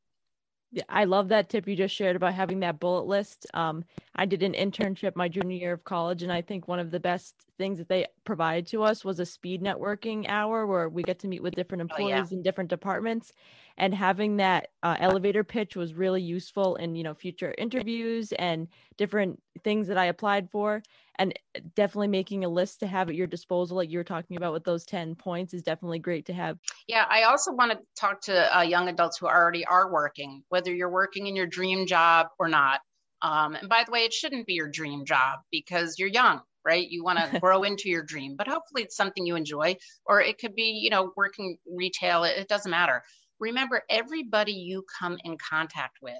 [0.71, 3.47] Yeah, I love that tip you just shared about having that bullet list.
[3.55, 3.83] Um,
[4.15, 6.99] I did an internship my junior year of college, and I think one of the
[6.99, 11.17] best things that they provided to us was a speed networking hour where we get
[11.19, 12.37] to meet with different employees oh, yeah.
[12.37, 13.33] in different departments.
[13.77, 18.67] And having that uh, elevator pitch was really useful in you know future interviews and
[18.97, 20.83] different things that I applied for.
[21.19, 21.37] And
[21.75, 24.63] definitely making a list to have at your disposal, like you were talking about with
[24.63, 26.57] those ten points, is definitely great to have.
[26.87, 30.73] Yeah, I also want to talk to uh, young adults who already are working, whether
[30.73, 32.79] you're working in your dream job or not.
[33.21, 36.89] Um, and by the way, it shouldn't be your dream job because you're young right?
[36.89, 40.37] You want to grow into your dream, but hopefully it's something you enjoy, or it
[40.37, 42.23] could be, you know, working retail.
[42.23, 43.03] It, it doesn't matter.
[43.39, 46.13] Remember, everybody you come in contact with,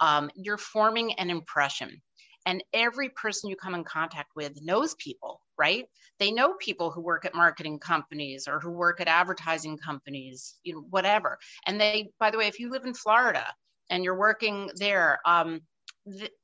[0.00, 2.02] um, you're forming an impression.
[2.46, 5.86] And every person you come in contact with knows people, right?
[6.18, 10.74] They know people who work at marketing companies or who work at advertising companies, you
[10.74, 11.38] know, whatever.
[11.66, 13.46] And they, by the way, if you live in Florida
[13.90, 15.60] and you're working there, um,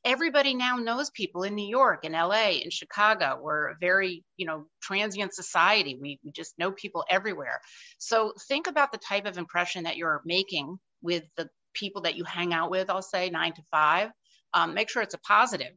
[0.04, 3.38] everybody now knows people in New York in LA in Chicago.
[3.40, 5.98] We're a very, you know, transient society.
[6.00, 7.60] We, we just know people everywhere.
[7.98, 12.24] So think about the type of impression that you're making with the people that you
[12.24, 14.10] hang out with, I'll say nine to five.
[14.54, 15.72] Um, make sure it's a positive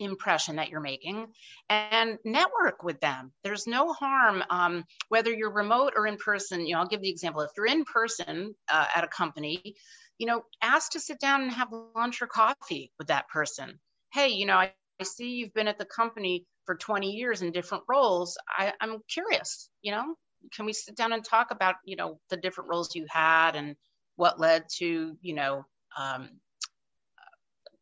[0.00, 1.26] impression that you're making
[1.68, 3.32] and network with them.
[3.44, 6.66] There's no harm, um, whether you're remote or in person.
[6.66, 7.42] You know, I'll give the example.
[7.42, 9.76] If you're in person uh, at a company,
[10.18, 13.78] you know, ask to sit down and have lunch or coffee with that person.
[14.12, 17.52] Hey, you know, I, I see you've been at the company for 20 years in
[17.52, 18.36] different roles.
[18.48, 20.14] I, I'm curious, you know,
[20.54, 23.76] can we sit down and talk about, you know, the different roles you had and
[24.16, 25.64] what led to, you know,
[25.98, 26.30] um,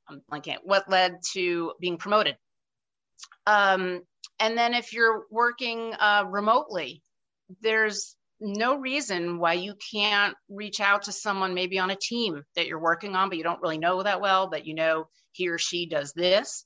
[0.09, 2.37] I'm blanking, what led to being promoted.
[3.47, 4.03] Um,
[4.41, 7.03] and then if you're working uh, remotely,
[7.61, 12.67] there's no reason why you can't reach out to someone maybe on a team that
[12.67, 15.59] you're working on, but you don't really know that well, but you know he or
[15.59, 16.65] she does this.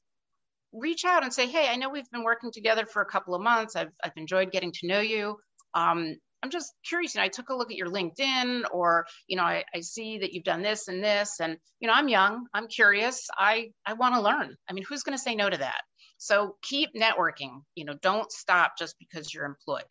[0.72, 3.42] Reach out and say, Hey, I know we've been working together for a couple of
[3.42, 3.76] months.
[3.76, 5.38] I've, I've enjoyed getting to know you.
[5.74, 7.14] Um, I'm just curious.
[7.14, 10.18] You know, I took a look at your LinkedIn, or you know, I, I see
[10.18, 13.94] that you've done this and this, and you know, I'm young, I'm curious, I I
[13.94, 14.56] want to learn.
[14.68, 15.82] I mean, who's going to say no to that?
[16.18, 17.62] So keep networking.
[17.74, 19.84] You know, don't stop just because you're employed.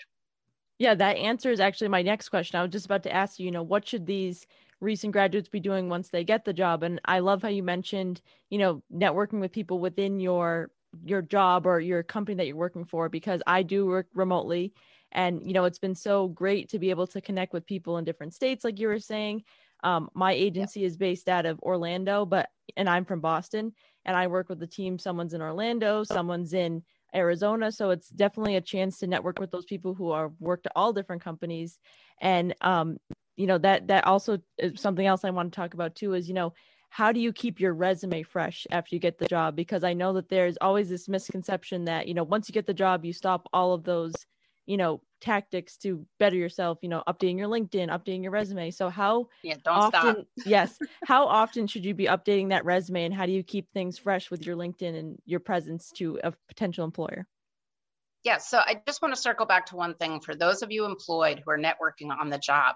[0.80, 2.58] Yeah, that answers actually my next question.
[2.58, 4.48] I was just about to ask you, you know, what should these
[4.80, 6.84] recent graduates be doing once they get the job?
[6.84, 10.72] And I love how you mentioned, you know, networking with people within your
[11.06, 14.74] your job or your company that you're working for because I do work remotely
[15.14, 18.06] and you know it's been so great to be able to connect with people in
[18.06, 19.44] different states like you were saying
[19.84, 20.88] um, my agency yeah.
[20.88, 23.74] is based out of orlando but and i'm from boston
[24.06, 27.72] and i work with the team someone's in orlando someone's in Arizona.
[27.72, 30.94] So it's definitely a chance to network with those people who are worked at all
[30.94, 31.78] different companies.
[32.22, 32.98] And um,
[33.36, 36.28] you know, that that also is something else I want to talk about too is,
[36.28, 36.54] you know,
[36.90, 39.56] how do you keep your resume fresh after you get the job?
[39.56, 42.74] Because I know that there's always this misconception that, you know, once you get the
[42.74, 44.14] job, you stop all of those
[44.66, 48.72] you know tactics to better yourself you know updating your linkedin updating your resume.
[48.72, 50.26] So how yeah, don't often stop.
[50.46, 50.78] yes.
[51.06, 54.32] How often should you be updating that resume and how do you keep things fresh
[54.32, 57.28] with your linkedin and your presence to a potential employer?
[58.24, 60.86] Yeah so i just want to circle back to one thing for those of you
[60.86, 62.76] employed who are networking on the job.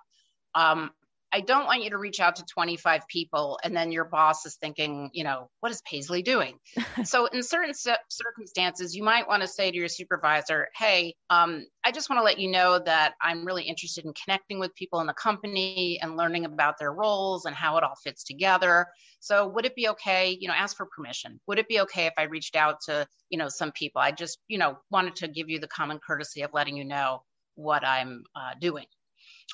[0.55, 0.91] Um,
[1.35, 4.55] I don't want you to reach out to 25 people and then your boss is
[4.55, 6.57] thinking, you know, what is Paisley doing?
[7.03, 11.91] so, in certain circumstances, you might want to say to your supervisor, hey, um, I
[11.91, 15.07] just want to let you know that I'm really interested in connecting with people in
[15.07, 18.87] the company and learning about their roles and how it all fits together.
[19.19, 21.41] So, would it be okay, you know, ask for permission?
[21.47, 23.99] Would it be okay if I reached out to, you know, some people?
[23.99, 27.23] I just, you know, wanted to give you the common courtesy of letting you know
[27.55, 28.85] what I'm uh, doing.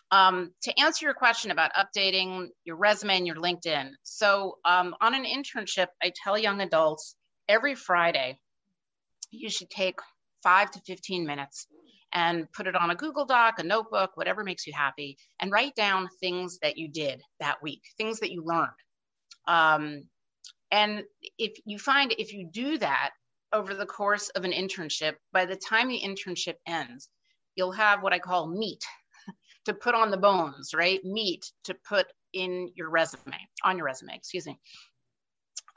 [0.10, 5.14] Um, to answer your question about updating your resume and your LinkedIn, so um, on
[5.14, 7.16] an internship, I tell young adults
[7.48, 8.38] every Friday,
[9.30, 10.00] you should take
[10.44, 11.68] five to 15 minutes
[12.14, 15.76] and put it on a Google Doc, a notebook, whatever makes you happy, and write
[15.76, 18.70] down things that you did that week, things that you learned.
[19.48, 20.04] Um,
[20.72, 21.04] and
[21.38, 23.12] if you find if you do that
[23.54, 27.10] over the course of an internship, by the time the internship ends,
[27.56, 28.84] you'll have what I call meat
[29.66, 31.04] to put on the bones, right?
[31.04, 34.58] Meat to put in your resume, on your resume, excuse me.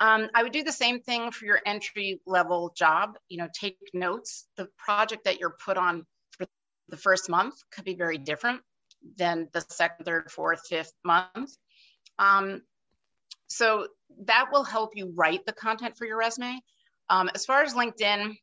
[0.01, 3.17] Um, I would do the same thing for your entry level job.
[3.29, 4.47] You know, take notes.
[4.57, 6.47] The project that you're put on for
[6.89, 8.61] the first month could be very different
[9.17, 11.57] than the second, third, fourth, fifth month.
[12.19, 12.63] Um,
[13.47, 13.87] so
[14.25, 16.61] that will help you write the content for your resume.
[17.09, 18.35] Um, as far as LinkedIn,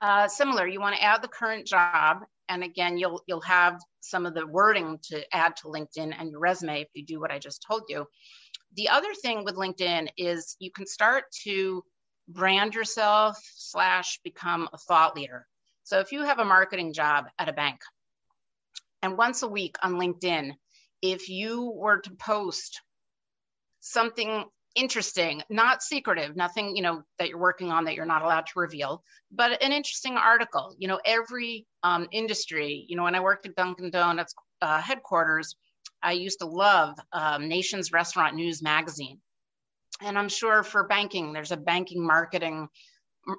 [0.00, 4.26] uh, similar, you want to add the current job and again you'll you'll have some
[4.26, 7.38] of the wording to add to linkedin and your resume if you do what i
[7.38, 8.06] just told you.
[8.74, 11.82] The other thing with linkedin is you can start to
[12.28, 15.46] brand yourself slash become a thought leader.
[15.84, 17.80] So if you have a marketing job at a bank
[19.02, 20.52] and once a week on linkedin
[21.02, 22.80] if you were to post
[23.80, 24.44] something
[24.76, 28.52] interesting, not secretive, nothing, you know, that you're working on that you're not allowed to
[28.60, 30.76] reveal, but an interesting article.
[30.78, 35.56] You know, every um, industry, you know, when I worked at Dunkin' Donuts uh, headquarters,
[36.02, 39.18] I used to love um, Nation's Restaurant News magazine.
[40.02, 42.68] And I'm sure for banking, there's a banking marketing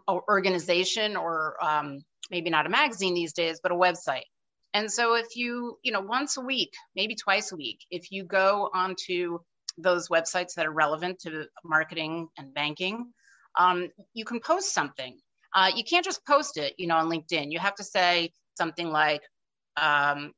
[0.10, 2.00] organization or um,
[2.32, 4.26] maybe not a magazine these days, but a website.
[4.74, 8.24] And so if you, you know, once a week, maybe twice a week, if you
[8.24, 9.40] go onto
[9.78, 13.12] those websites that are relevant to marketing and banking,
[13.58, 15.18] um, you can post something.
[15.56, 17.52] Uh, you can't just post it, you know, on LinkedIn.
[17.52, 19.22] You have to say something like,
[19.78, 20.32] um,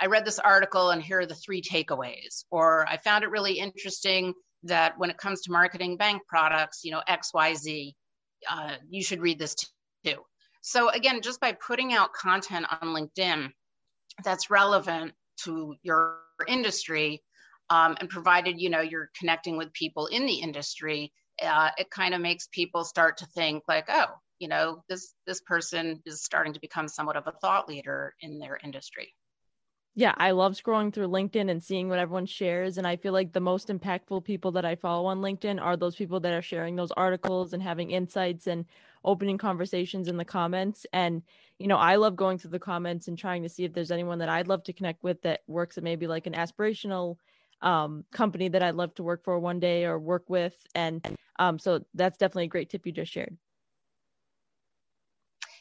[0.00, 2.44] I read this article and here are the three takeaways.
[2.50, 6.90] Or I found it really interesting that when it comes to marketing bank products, you
[6.90, 7.92] know, XYZ,
[8.50, 9.54] uh, you should read this
[10.04, 10.16] too.
[10.60, 13.50] So again, just by putting out content on LinkedIn
[14.24, 15.12] that's relevant
[15.44, 17.22] to your industry,
[17.70, 22.14] um, and provided you know you're connecting with people in the industry uh, it kind
[22.14, 24.06] of makes people start to think like oh
[24.38, 28.38] you know this this person is starting to become somewhat of a thought leader in
[28.38, 29.14] their industry.
[29.94, 33.32] Yeah i love scrolling through linkedin and seeing what everyone shares and i feel like
[33.32, 36.76] the most impactful people that i follow on linkedin are those people that are sharing
[36.76, 38.66] those articles and having insights and
[39.06, 40.84] opening conversations in the comments.
[40.92, 41.22] And
[41.58, 44.18] you know i love going through the comments and trying to see if there's anyone
[44.18, 47.16] that i'd love to connect with that works at maybe like an aspirational
[47.62, 50.54] um, company that I'd love to work for one day or work with.
[50.74, 51.06] And
[51.38, 53.36] um, so that's definitely a great tip you just shared.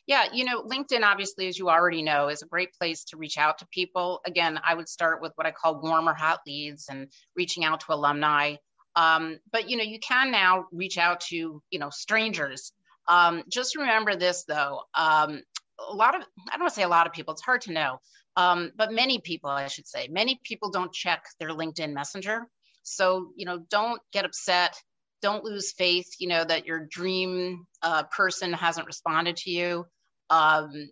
[0.08, 3.40] Yeah, you know, LinkedIn, obviously, as you already know, is a great place to reach
[3.40, 4.22] out to people.
[4.26, 7.80] Again, I would start with what I call warm or hot leads and reaching out
[7.82, 8.56] to alumni.
[8.96, 12.72] Um, but you know, you can now reach out to you know strangers.
[13.08, 15.42] Um, just remember this though: um,
[15.90, 17.34] a lot of I don't want to say a lot of people.
[17.34, 18.00] It's hard to know,
[18.36, 22.48] um, but many people, I should say, many people don't check their LinkedIn Messenger.
[22.84, 24.76] So, you know, don't get upset.
[25.22, 29.86] Don't lose faith, you know, that your dream uh, person hasn't responded to you.
[30.30, 30.90] Um,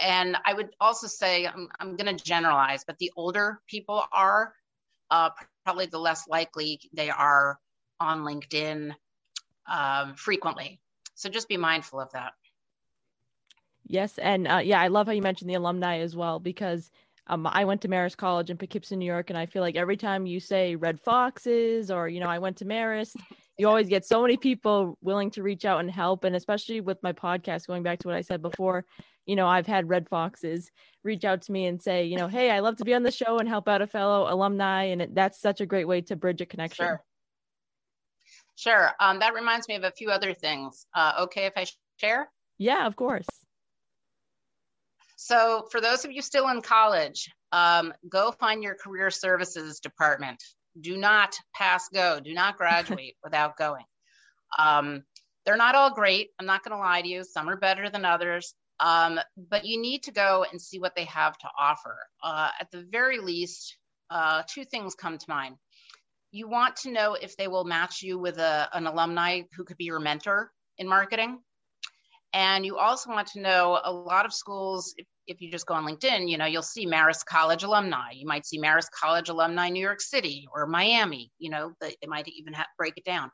[0.00, 4.52] and I would also say, I'm, I'm going to generalize, but the older people are,
[5.10, 5.30] uh,
[5.64, 7.58] probably the less likely they are
[7.98, 8.92] on LinkedIn
[9.70, 10.80] um, frequently.
[11.14, 12.32] So just be mindful of that.
[13.88, 16.90] Yes, and uh, yeah, I love how you mentioned the alumni as well because
[17.28, 19.96] um, I went to Marist College in Poughkeepsie, New York, and I feel like every
[19.96, 23.16] time you say Red Foxes or you know I went to Marist,
[23.58, 27.02] you always get so many people willing to reach out and help, and especially with
[27.02, 28.84] my podcast, going back to what I said before,
[29.24, 30.70] you know I've had Red Foxes
[31.04, 33.12] reach out to me and say, you know, hey, I love to be on the
[33.12, 36.16] show and help out a fellow alumni, and it, that's such a great way to
[36.16, 36.86] bridge a connection.
[36.86, 37.04] Sure.
[38.56, 38.90] Sure.
[38.98, 40.86] Um, that reminds me of a few other things.
[40.94, 41.66] Uh, okay, if I
[41.98, 42.30] share?
[42.58, 43.26] Yeah, of course.
[45.16, 50.42] So, for those of you still in college, um, go find your career services department.
[50.80, 52.20] Do not pass go.
[52.20, 53.84] Do not graduate without going.
[54.58, 55.02] Um,
[55.44, 56.30] they're not all great.
[56.38, 57.24] I'm not going to lie to you.
[57.24, 58.54] Some are better than others.
[58.78, 61.96] Um, but you need to go and see what they have to offer.
[62.22, 63.76] Uh, at the very least,
[64.10, 65.56] uh, two things come to mind.
[66.30, 69.78] You want to know if they will match you with a, an alumni who could
[69.78, 71.38] be your mentor in marketing.
[72.36, 75.72] And you also want to know a lot of schools, if, if you just go
[75.72, 78.10] on LinkedIn, you know, you'll see Marist College alumni.
[78.12, 82.06] You might see Marist College alumni New York City or Miami, you know, they, they
[82.06, 83.30] might even have, break it down.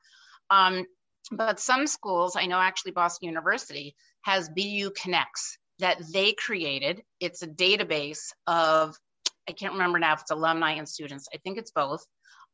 [0.50, 0.86] Um,
[1.32, 7.02] but some schools, I know actually Boston University has BU Connects that they created.
[7.18, 8.96] It's a database of,
[9.48, 11.26] I can't remember now if it's alumni and students.
[11.34, 12.06] I think it's both.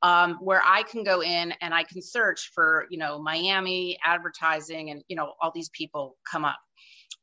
[0.03, 4.90] Um, where I can go in and I can search for, you know, Miami advertising
[4.90, 6.61] and, you know, all these people come up.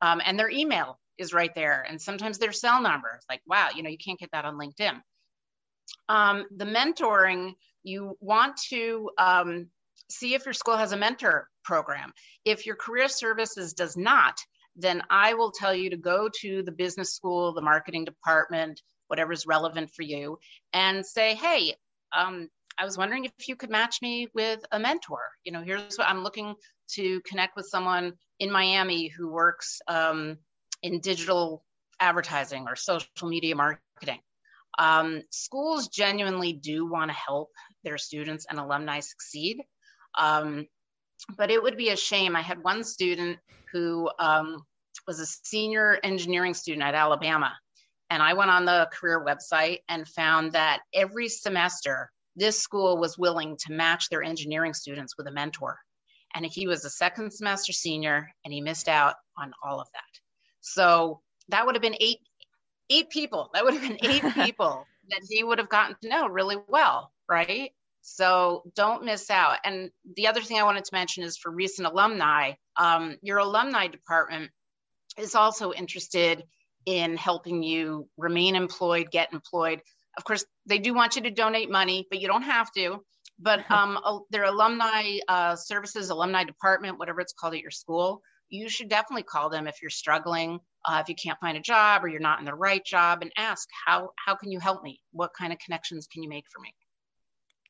[0.02, 1.86] Um, and their email is right there.
[1.88, 3.20] And sometimes their cell number.
[3.30, 5.02] Like, wow, you know, you can't get that on LinkedIn.
[6.10, 7.54] Um, the mentoring,
[7.84, 9.68] you want to um,
[10.10, 12.12] see if your school has a mentor program.
[12.44, 14.38] If your career services does not,
[14.76, 19.32] then I will tell you to go to the business school, the marketing department, whatever
[19.32, 20.38] is relevant for you,
[20.74, 21.76] and say, hey,
[22.16, 25.20] um, I was wondering if you could match me with a mentor.
[25.44, 26.56] You know, here's what I'm looking
[26.94, 30.38] to connect with someone in Miami who works um,
[30.84, 31.64] in digital
[32.00, 34.20] advertising or social media marketing.
[34.78, 37.52] Um, schools genuinely do want to help
[37.84, 39.62] their students and alumni succeed.
[40.18, 40.68] Um,
[41.38, 42.36] but it would be a shame.
[42.36, 43.40] I had one student
[43.72, 44.66] who um,
[45.08, 47.54] was a senior engineering student at Alabama.
[48.10, 53.18] And I went on the career website and found that every semester, this school was
[53.18, 55.78] willing to match their engineering students with a mentor.
[56.34, 60.20] And he was a second semester senior and he missed out on all of that.
[60.62, 62.20] So that would have been eight,
[62.90, 63.50] eight people.
[63.54, 67.12] That would have been eight people that he would have gotten to know really well,
[67.30, 67.72] right?
[68.02, 69.58] So don't miss out.
[69.64, 73.88] And the other thing I wanted to mention is for recent alumni, um, your alumni
[73.88, 74.52] department
[75.18, 76.44] is also interested
[76.86, 79.82] in helping you remain employed, get employed.
[80.18, 83.04] Of course, they do want you to donate money, but you don't have to.
[83.40, 84.00] But um,
[84.32, 89.24] their alumni uh, services, alumni department, whatever it's called at your school, you should definitely
[89.24, 92.40] call them if you're struggling, uh, if you can't find a job or you're not
[92.40, 95.02] in the right job, and ask how how can you help me?
[95.12, 96.74] What kind of connections can you make for me?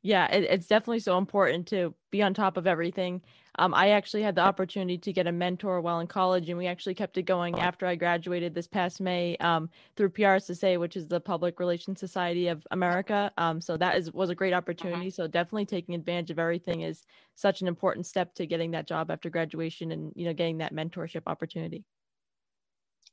[0.06, 3.24] Yeah, it, it's definitely so important to be on top of everything.
[3.58, 6.68] Um, I actually had the opportunity to get a mentor while in college, and we
[6.68, 11.08] actually kept it going after I graduated this past May um, through PRSSA, which is
[11.08, 13.32] the Public Relations Society of America.
[13.40, 15.10] Um, so that is was a great opportunity.
[15.10, 17.02] So definitely taking advantage of everything is
[17.34, 20.72] such an important step to getting that job after graduation, and you know getting that
[20.72, 21.84] mentorship opportunity.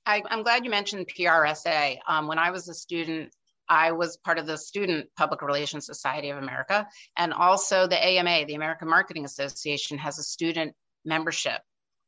[0.04, 2.00] I, am glad you mentioned PRSA.
[2.06, 3.32] Um, when I was a student
[3.68, 6.86] I was part of the Student Public Relations Society of America,
[7.16, 11.60] and also the AMA, the American Marketing Association, has a student membership.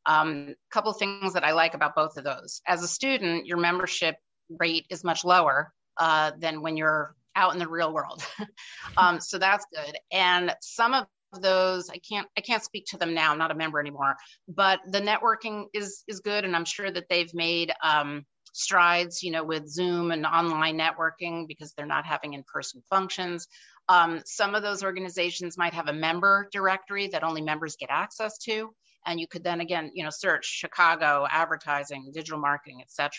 [0.06, 2.60] A um, couple things that I like about both of those.
[2.66, 4.16] As a student, your membership
[4.50, 8.22] rate is much lower uh, than when you're out in the real world.
[8.96, 9.96] um, so that's good.
[10.12, 11.06] And some of
[11.40, 13.32] those I can't I can't speak to them now.
[13.32, 14.16] I'm not a member anymore,
[14.48, 18.24] but the networking is is good, and I'm sure that they've made um,
[18.54, 23.48] strides, you know, with Zoom and online networking because they're not having in-person functions.
[23.88, 28.38] Um, some of those organizations might have a member directory that only members get access
[28.38, 28.72] to.
[29.06, 33.10] And you could then again, you know, search Chicago advertising, digital marketing, etc.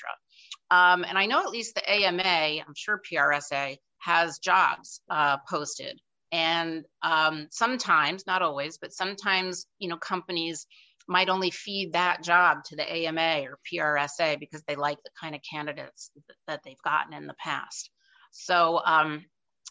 [0.71, 5.99] Um, and I know at least the AMA, I'm sure PRSA has jobs uh, posted.
[6.31, 10.65] And um, sometimes, not always, but sometimes, you know, companies
[11.07, 15.35] might only feed that job to the AMA or PRSA because they like the kind
[15.35, 16.11] of candidates
[16.47, 17.89] that they've gotten in the past.
[18.31, 19.23] So um,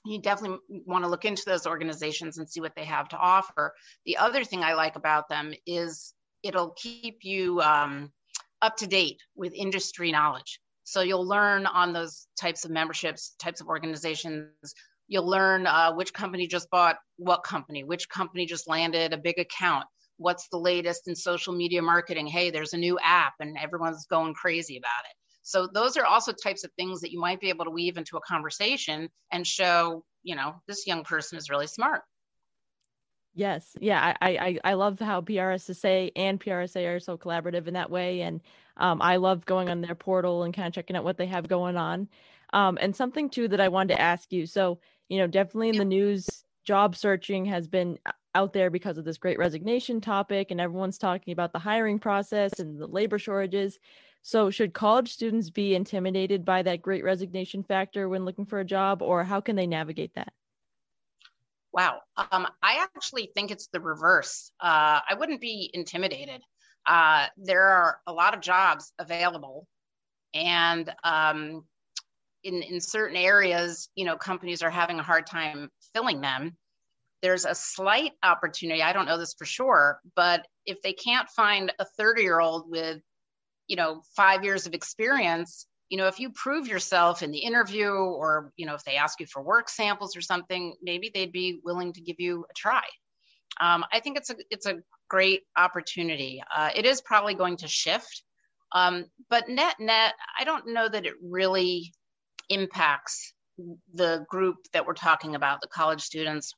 [0.05, 3.75] you definitely want to look into those organizations and see what they have to offer.
[4.07, 8.13] The other thing I like about them is it'll keep you um,
[8.63, 10.61] up to date with industry knowledge.
[10.85, 14.51] So you'll learn on those types of memberships, types of organizations.
[15.09, 19.39] You'll learn uh, which company just bought what company, which company just landed a big
[19.39, 19.87] account
[20.17, 22.27] what's the latest in social media marketing?
[22.27, 25.17] Hey there's a new app and everyone's going crazy about it.
[25.43, 28.17] So those are also types of things that you might be able to weave into
[28.17, 32.03] a conversation and show you know this young person is really smart.
[33.37, 37.91] Yes, yeah, I, I I love how PRSSA and PRSA are so collaborative in that
[37.91, 38.41] way, and
[38.77, 41.49] um, I love going on their portal and kind of checking out what they have
[41.49, 42.09] going on.
[42.53, 44.47] Um, and something too that I wanted to ask you.
[44.47, 47.99] So you know, definitely in the news, job searching has been
[48.35, 52.59] out there because of this great resignation topic and everyone's talking about the hiring process
[52.59, 53.79] and the labor shortages.
[54.23, 58.65] So, should college students be intimidated by that great resignation factor when looking for a
[58.65, 60.33] job, or how can they navigate that?
[61.75, 62.01] Wow.
[62.17, 64.51] Um, I actually think it's the reverse.
[64.61, 66.41] Uh, I wouldn't be intimidated.
[66.87, 69.67] Uh, there are a lot of jobs available,
[70.33, 71.67] and um,
[72.45, 76.57] in, in certain areas, you know, companies are having a hard time filling them.
[77.25, 78.83] There's a slight opportunity.
[78.83, 82.69] I don't know this for sure, but if they can't find a 30 year old
[82.69, 83.01] with,
[83.67, 87.89] you know, five years of experience, you know, if you prove yourself in the interview
[87.89, 91.61] or, you know, if they ask you for work samples or something, maybe they'd be
[91.65, 92.83] willing to give you a try.
[93.59, 96.43] Um, I think it's a, it's a great opportunity.
[96.55, 98.23] Uh, it is probably going to shift.
[98.73, 101.95] Um, but net net, I don't know that it really
[102.51, 103.33] impacts
[103.95, 106.53] the group that we're talking about, the college students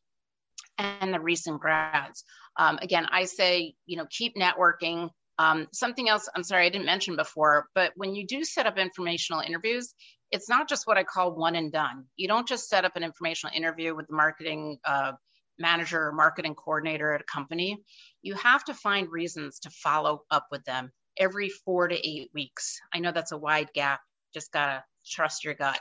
[0.78, 2.24] and the recent grads.
[2.56, 5.10] Um, again, I say, you know, keep networking.
[5.38, 8.78] Um, something else, I'm sorry, I didn't mention before, but when you do set up
[8.78, 9.92] informational interviews,
[10.32, 12.04] it's not just what I call one and done.
[12.16, 15.12] You don't just set up an informational interview with the marketing uh,
[15.58, 17.78] manager or marketing coordinator at a company.
[18.22, 22.78] You have to find reasons to follow up with them every four to eight weeks.
[22.92, 24.00] I know that's a wide gap,
[24.34, 25.78] just gotta trust your gut.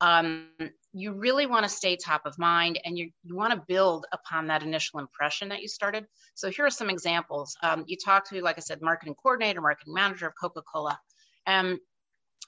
[0.00, 0.48] Um,
[0.92, 4.46] you really want to stay top of mind and you, you want to build upon
[4.48, 6.06] that initial impression that you started.
[6.34, 7.56] So here are some examples.
[7.62, 10.98] Um, you talk to, like I said, marketing coordinator, marketing manager of Coca-Cola.
[11.46, 11.78] and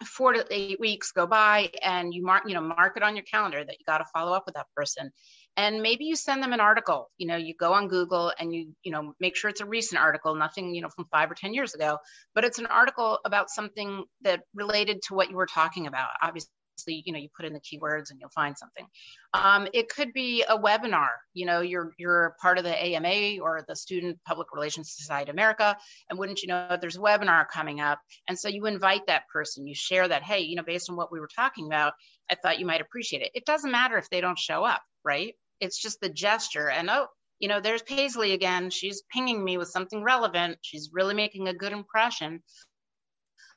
[0.07, 3.24] four to eight weeks go by and you mark, you know, mark it on your
[3.24, 5.11] calendar that you got to follow up with that person
[5.57, 8.72] and maybe you send them an article you know you go on google and you
[8.82, 11.55] you know make sure it's a recent article nothing you know from five or ten
[11.55, 11.99] years ago
[12.34, 16.51] but it's an article about something that related to what you were talking about obviously
[16.87, 18.87] you know you put in the keywords and you'll find something
[19.35, 23.64] um, it could be a webinar you know you're you're part of the ama or
[23.68, 25.77] the student public relations society of america
[26.11, 29.66] and wouldn't you know there's a webinar coming up and so you invite that person
[29.66, 31.93] you share that hey you know based on what we were talking about
[32.31, 35.35] i thought you might appreciate it it doesn't matter if they don't show up right
[35.61, 36.68] it's just the gesture.
[36.70, 37.07] And oh,
[37.39, 38.70] you know, there's Paisley again.
[38.70, 40.59] She's pinging me with something relevant.
[40.62, 42.43] She's really making a good impression.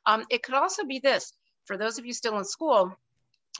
[0.06, 1.34] Um, it could also be this
[1.66, 2.94] for those of you still in school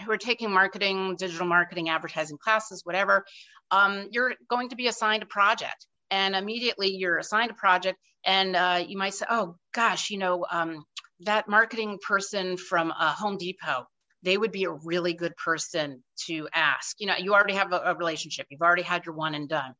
[0.04, 3.26] who are taking marketing, digital marketing, advertising classes, whatever,
[3.72, 5.86] um, you're going to be assigned a project.
[6.12, 10.46] And immediately you're assigned a project, and uh, you might say, Oh, gosh, you know,
[10.50, 10.84] um,
[11.22, 13.86] that marketing person from uh, Home Depot,
[14.24, 17.00] they would be a really good person to ask.
[17.00, 19.74] You know, you already have a, a relationship, you've already had your one and done.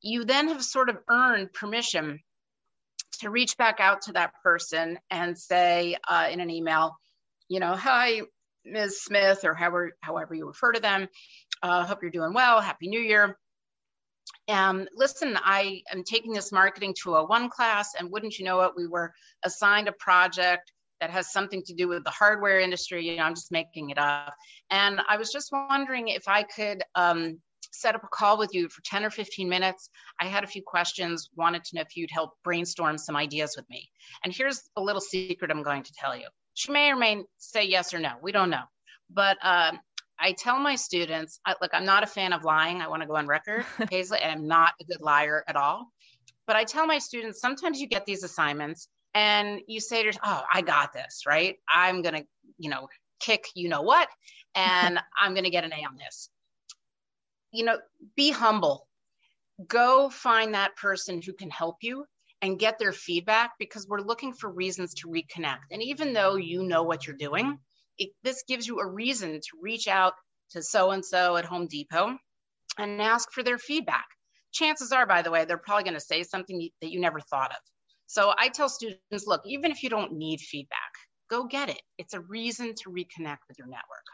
[0.00, 2.20] You then have sort of earned permission
[3.20, 6.96] to reach back out to that person and say uh, in an email,
[7.48, 8.22] you know, hi,
[8.64, 9.02] Ms.
[9.02, 11.08] Smith, or however, however you refer to them.
[11.62, 12.60] Uh, hope you're doing well.
[12.60, 13.38] Happy New Year.
[14.48, 18.86] Um, listen, I am taking this marketing 201 class, and wouldn't you know it, we
[18.86, 19.12] were
[19.44, 23.04] assigned a project that has something to do with the hardware industry.
[23.04, 24.34] You know, I'm just making it up.
[24.70, 27.40] And I was just wondering if I could um,
[27.72, 29.90] set up a call with you for 10 or 15 minutes.
[30.20, 33.68] I had a few questions, wanted to know if you'd help brainstorm some ideas with
[33.68, 33.90] me.
[34.24, 36.28] And here's a little secret I'm going to tell you.
[36.54, 38.12] She may or may say yes or no.
[38.22, 38.64] We don't know.
[39.10, 39.72] But uh,
[40.18, 42.80] I tell my students, I, look, I'm not a fan of lying.
[42.80, 45.88] I want to go on record, Paisley, and I'm not a good liar at all.
[46.46, 50.24] But I tell my students, sometimes you get these assignments and you say to yourself,
[50.26, 51.56] oh, I got this, right?
[51.72, 52.24] I'm going to,
[52.58, 52.88] you know,
[53.20, 54.08] kick you know what,
[54.54, 56.28] and I'm going to get an A on this.
[57.52, 57.78] You know,
[58.16, 58.86] be humble.
[59.66, 62.04] Go find that person who can help you
[62.42, 65.60] and get their feedback because we're looking for reasons to reconnect.
[65.70, 67.58] And even though you know what you're doing,
[67.98, 70.14] it, this gives you a reason to reach out
[70.50, 72.18] to so and so at Home Depot
[72.78, 74.06] and ask for their feedback.
[74.52, 77.52] Chances are, by the way, they're probably going to say something that you never thought
[77.52, 77.58] of.
[78.06, 80.92] So I tell students, look, even if you don't need feedback,
[81.30, 81.80] go get it.
[81.96, 84.04] It's a reason to reconnect with your network.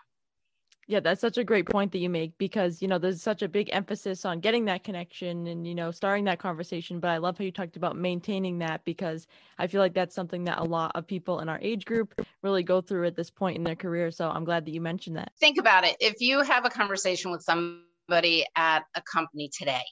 [0.90, 3.48] Yeah, that's such a great point that you make because, you know, there's such a
[3.48, 6.98] big emphasis on getting that connection and, you know, starting that conversation.
[6.98, 9.26] But I love how you talked about maintaining that because
[9.58, 12.62] I feel like that's something that a lot of people in our age group really
[12.62, 14.10] go through at this point in their career.
[14.10, 15.30] So I'm glad that you mentioned that.
[15.38, 15.94] Think about it.
[16.00, 19.84] If you have a conversation with somebody at a company today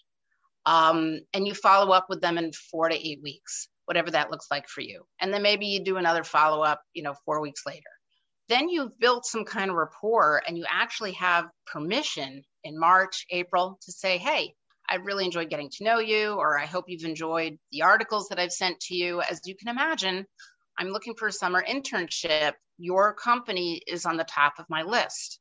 [0.65, 4.47] um, and you follow up with them in four to eight weeks, whatever that looks
[4.51, 5.05] like for you.
[5.21, 7.83] And then maybe you do another follow up, you know, four weeks later.
[8.49, 13.79] Then you've built some kind of rapport and you actually have permission in March, April
[13.83, 14.55] to say, hey,
[14.89, 18.39] I really enjoyed getting to know you, or I hope you've enjoyed the articles that
[18.39, 19.21] I've sent to you.
[19.21, 20.25] As you can imagine,
[20.79, 22.53] I'm looking for a summer internship.
[22.79, 25.41] Your company is on the top of my list.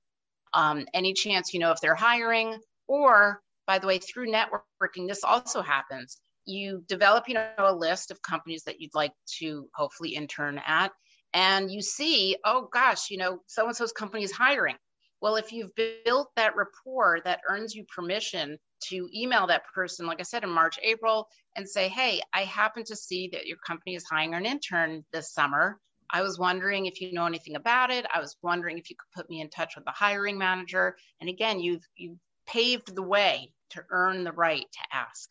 [0.53, 5.23] Um, any chance you know if they're hiring, or by the way, through networking, this
[5.23, 10.13] also happens you develop you know a list of companies that you'd like to hopefully
[10.13, 10.91] intern at
[11.35, 14.75] and you see oh gosh you know so and so's company is hiring
[15.21, 20.19] well if you've built that rapport that earns you permission to email that person like
[20.19, 23.95] i said in march april and say hey i happen to see that your company
[23.95, 25.77] is hiring an intern this summer
[26.11, 28.05] I was wondering if you know anything about it.
[28.13, 30.95] I was wondering if you could put me in touch with the hiring manager.
[31.19, 35.27] And again, you've you've paved the way to earn the right to ask.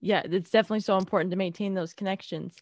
[0.00, 2.56] Yeah, it's definitely so important to maintain those connections.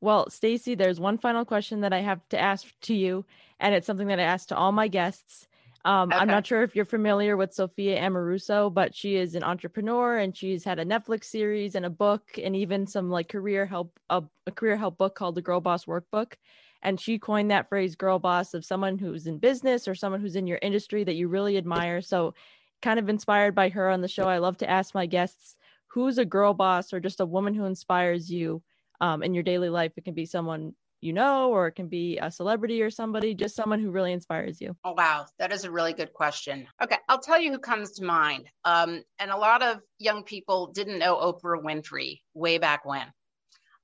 [0.00, 3.24] Well, Stacey, there's one final question that I have to ask to you,
[3.58, 5.46] and it's something that I ask to all my guests.
[5.84, 6.18] Um, okay.
[6.18, 10.36] I'm not sure if you're familiar with Sophia Amoruso, but she is an entrepreneur and
[10.36, 14.22] she's had a Netflix series and a book and even some like career help a,
[14.46, 16.34] a career help book called the Girl Boss Workbook.
[16.82, 20.36] And she coined that phrase girl boss of someone who's in business or someone who's
[20.36, 22.02] in your industry that you really admire.
[22.02, 22.34] So
[22.82, 26.18] kind of inspired by her on the show, I love to ask my guests who's
[26.18, 28.62] a girl boss or just a woman who inspires you
[29.00, 29.92] um, in your daily life.
[29.96, 33.56] It can be someone you know, or it can be a celebrity or somebody, just
[33.56, 34.76] someone who really inspires you?
[34.84, 35.26] Oh, wow.
[35.38, 36.66] That is a really good question.
[36.82, 36.98] Okay.
[37.08, 38.48] I'll tell you who comes to mind.
[38.64, 43.06] Um, and a lot of young people didn't know Oprah Winfrey way back when.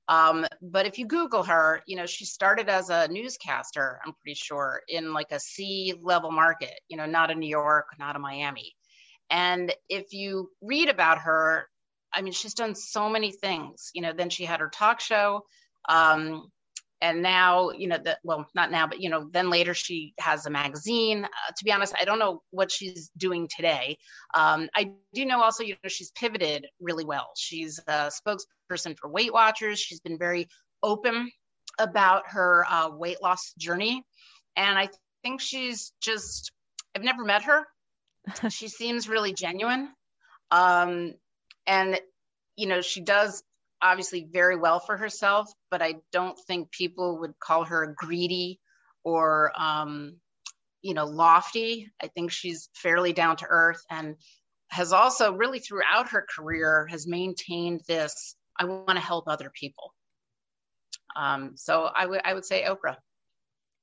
[0.09, 4.35] Um, but if you Google her, you know, she started as a newscaster, I'm pretty
[4.35, 8.21] sure, in like a C level market, you know, not in New York, not in
[8.21, 8.73] Miami.
[9.29, 11.67] And if you read about her,
[12.13, 13.91] I mean, she's done so many things.
[13.93, 15.43] You know, then she had her talk show.
[15.87, 16.49] Um,
[17.01, 20.45] and now you know that well not now but you know then later she has
[20.45, 21.25] a magazine.
[21.25, 23.97] Uh, to be honest i don't know what she's doing today.
[24.35, 27.29] Um, i do know also you know she's pivoted really well.
[27.35, 29.79] She's a spokesperson for weight watchers.
[29.79, 30.47] She's been very
[30.81, 31.31] open
[31.79, 34.03] about her uh, weight loss journey.
[34.55, 34.89] And i
[35.23, 36.51] think she's just
[36.95, 37.65] i've never met her.
[38.49, 39.89] She seems really genuine.
[40.51, 41.13] Um,
[41.67, 41.99] and
[42.55, 43.43] you know she does
[43.81, 48.59] obviously very well for herself, but I don't think people would call her greedy
[49.03, 50.17] or, um,
[50.81, 51.91] you know, lofty.
[52.01, 54.15] I think she's fairly down to earth and
[54.69, 59.93] has also really throughout her career has maintained this I want to help other people.
[61.15, 62.95] Um, so I would I would say Oprah.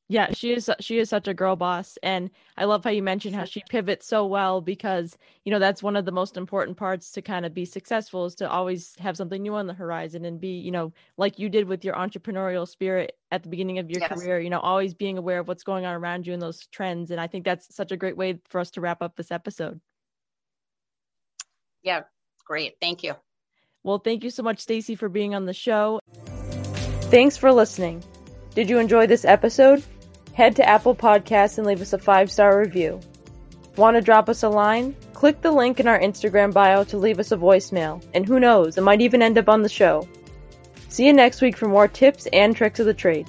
[0.08, 3.34] Yeah, she is she is such a girl boss and I love how you mentioned
[3.34, 7.10] how she pivots so well because you know that's one of the most important parts
[7.12, 10.38] to kind of be successful is to always have something new on the horizon and
[10.38, 14.00] be, you know, like you did with your entrepreneurial spirit at the beginning of your
[14.00, 14.12] yes.
[14.12, 17.10] career, you know, always being aware of what's going on around you and those trends
[17.10, 19.80] and I think that's such a great way for us to wrap up this episode.
[21.82, 22.02] Yeah,
[22.44, 22.74] great.
[22.78, 23.14] Thank you.
[23.82, 25.98] Well, thank you so much Stacey for being on the show.
[27.10, 28.04] Thanks for listening.
[28.54, 29.82] Did you enjoy this episode?
[30.34, 32.98] Head to Apple Podcasts and leave us a five star review.
[33.76, 34.96] Want to drop us a line?
[35.12, 38.76] Click the link in our Instagram bio to leave us a voicemail, and who knows,
[38.76, 40.08] it might even end up on the show.
[40.88, 43.28] See you next week for more tips and tricks of the trade.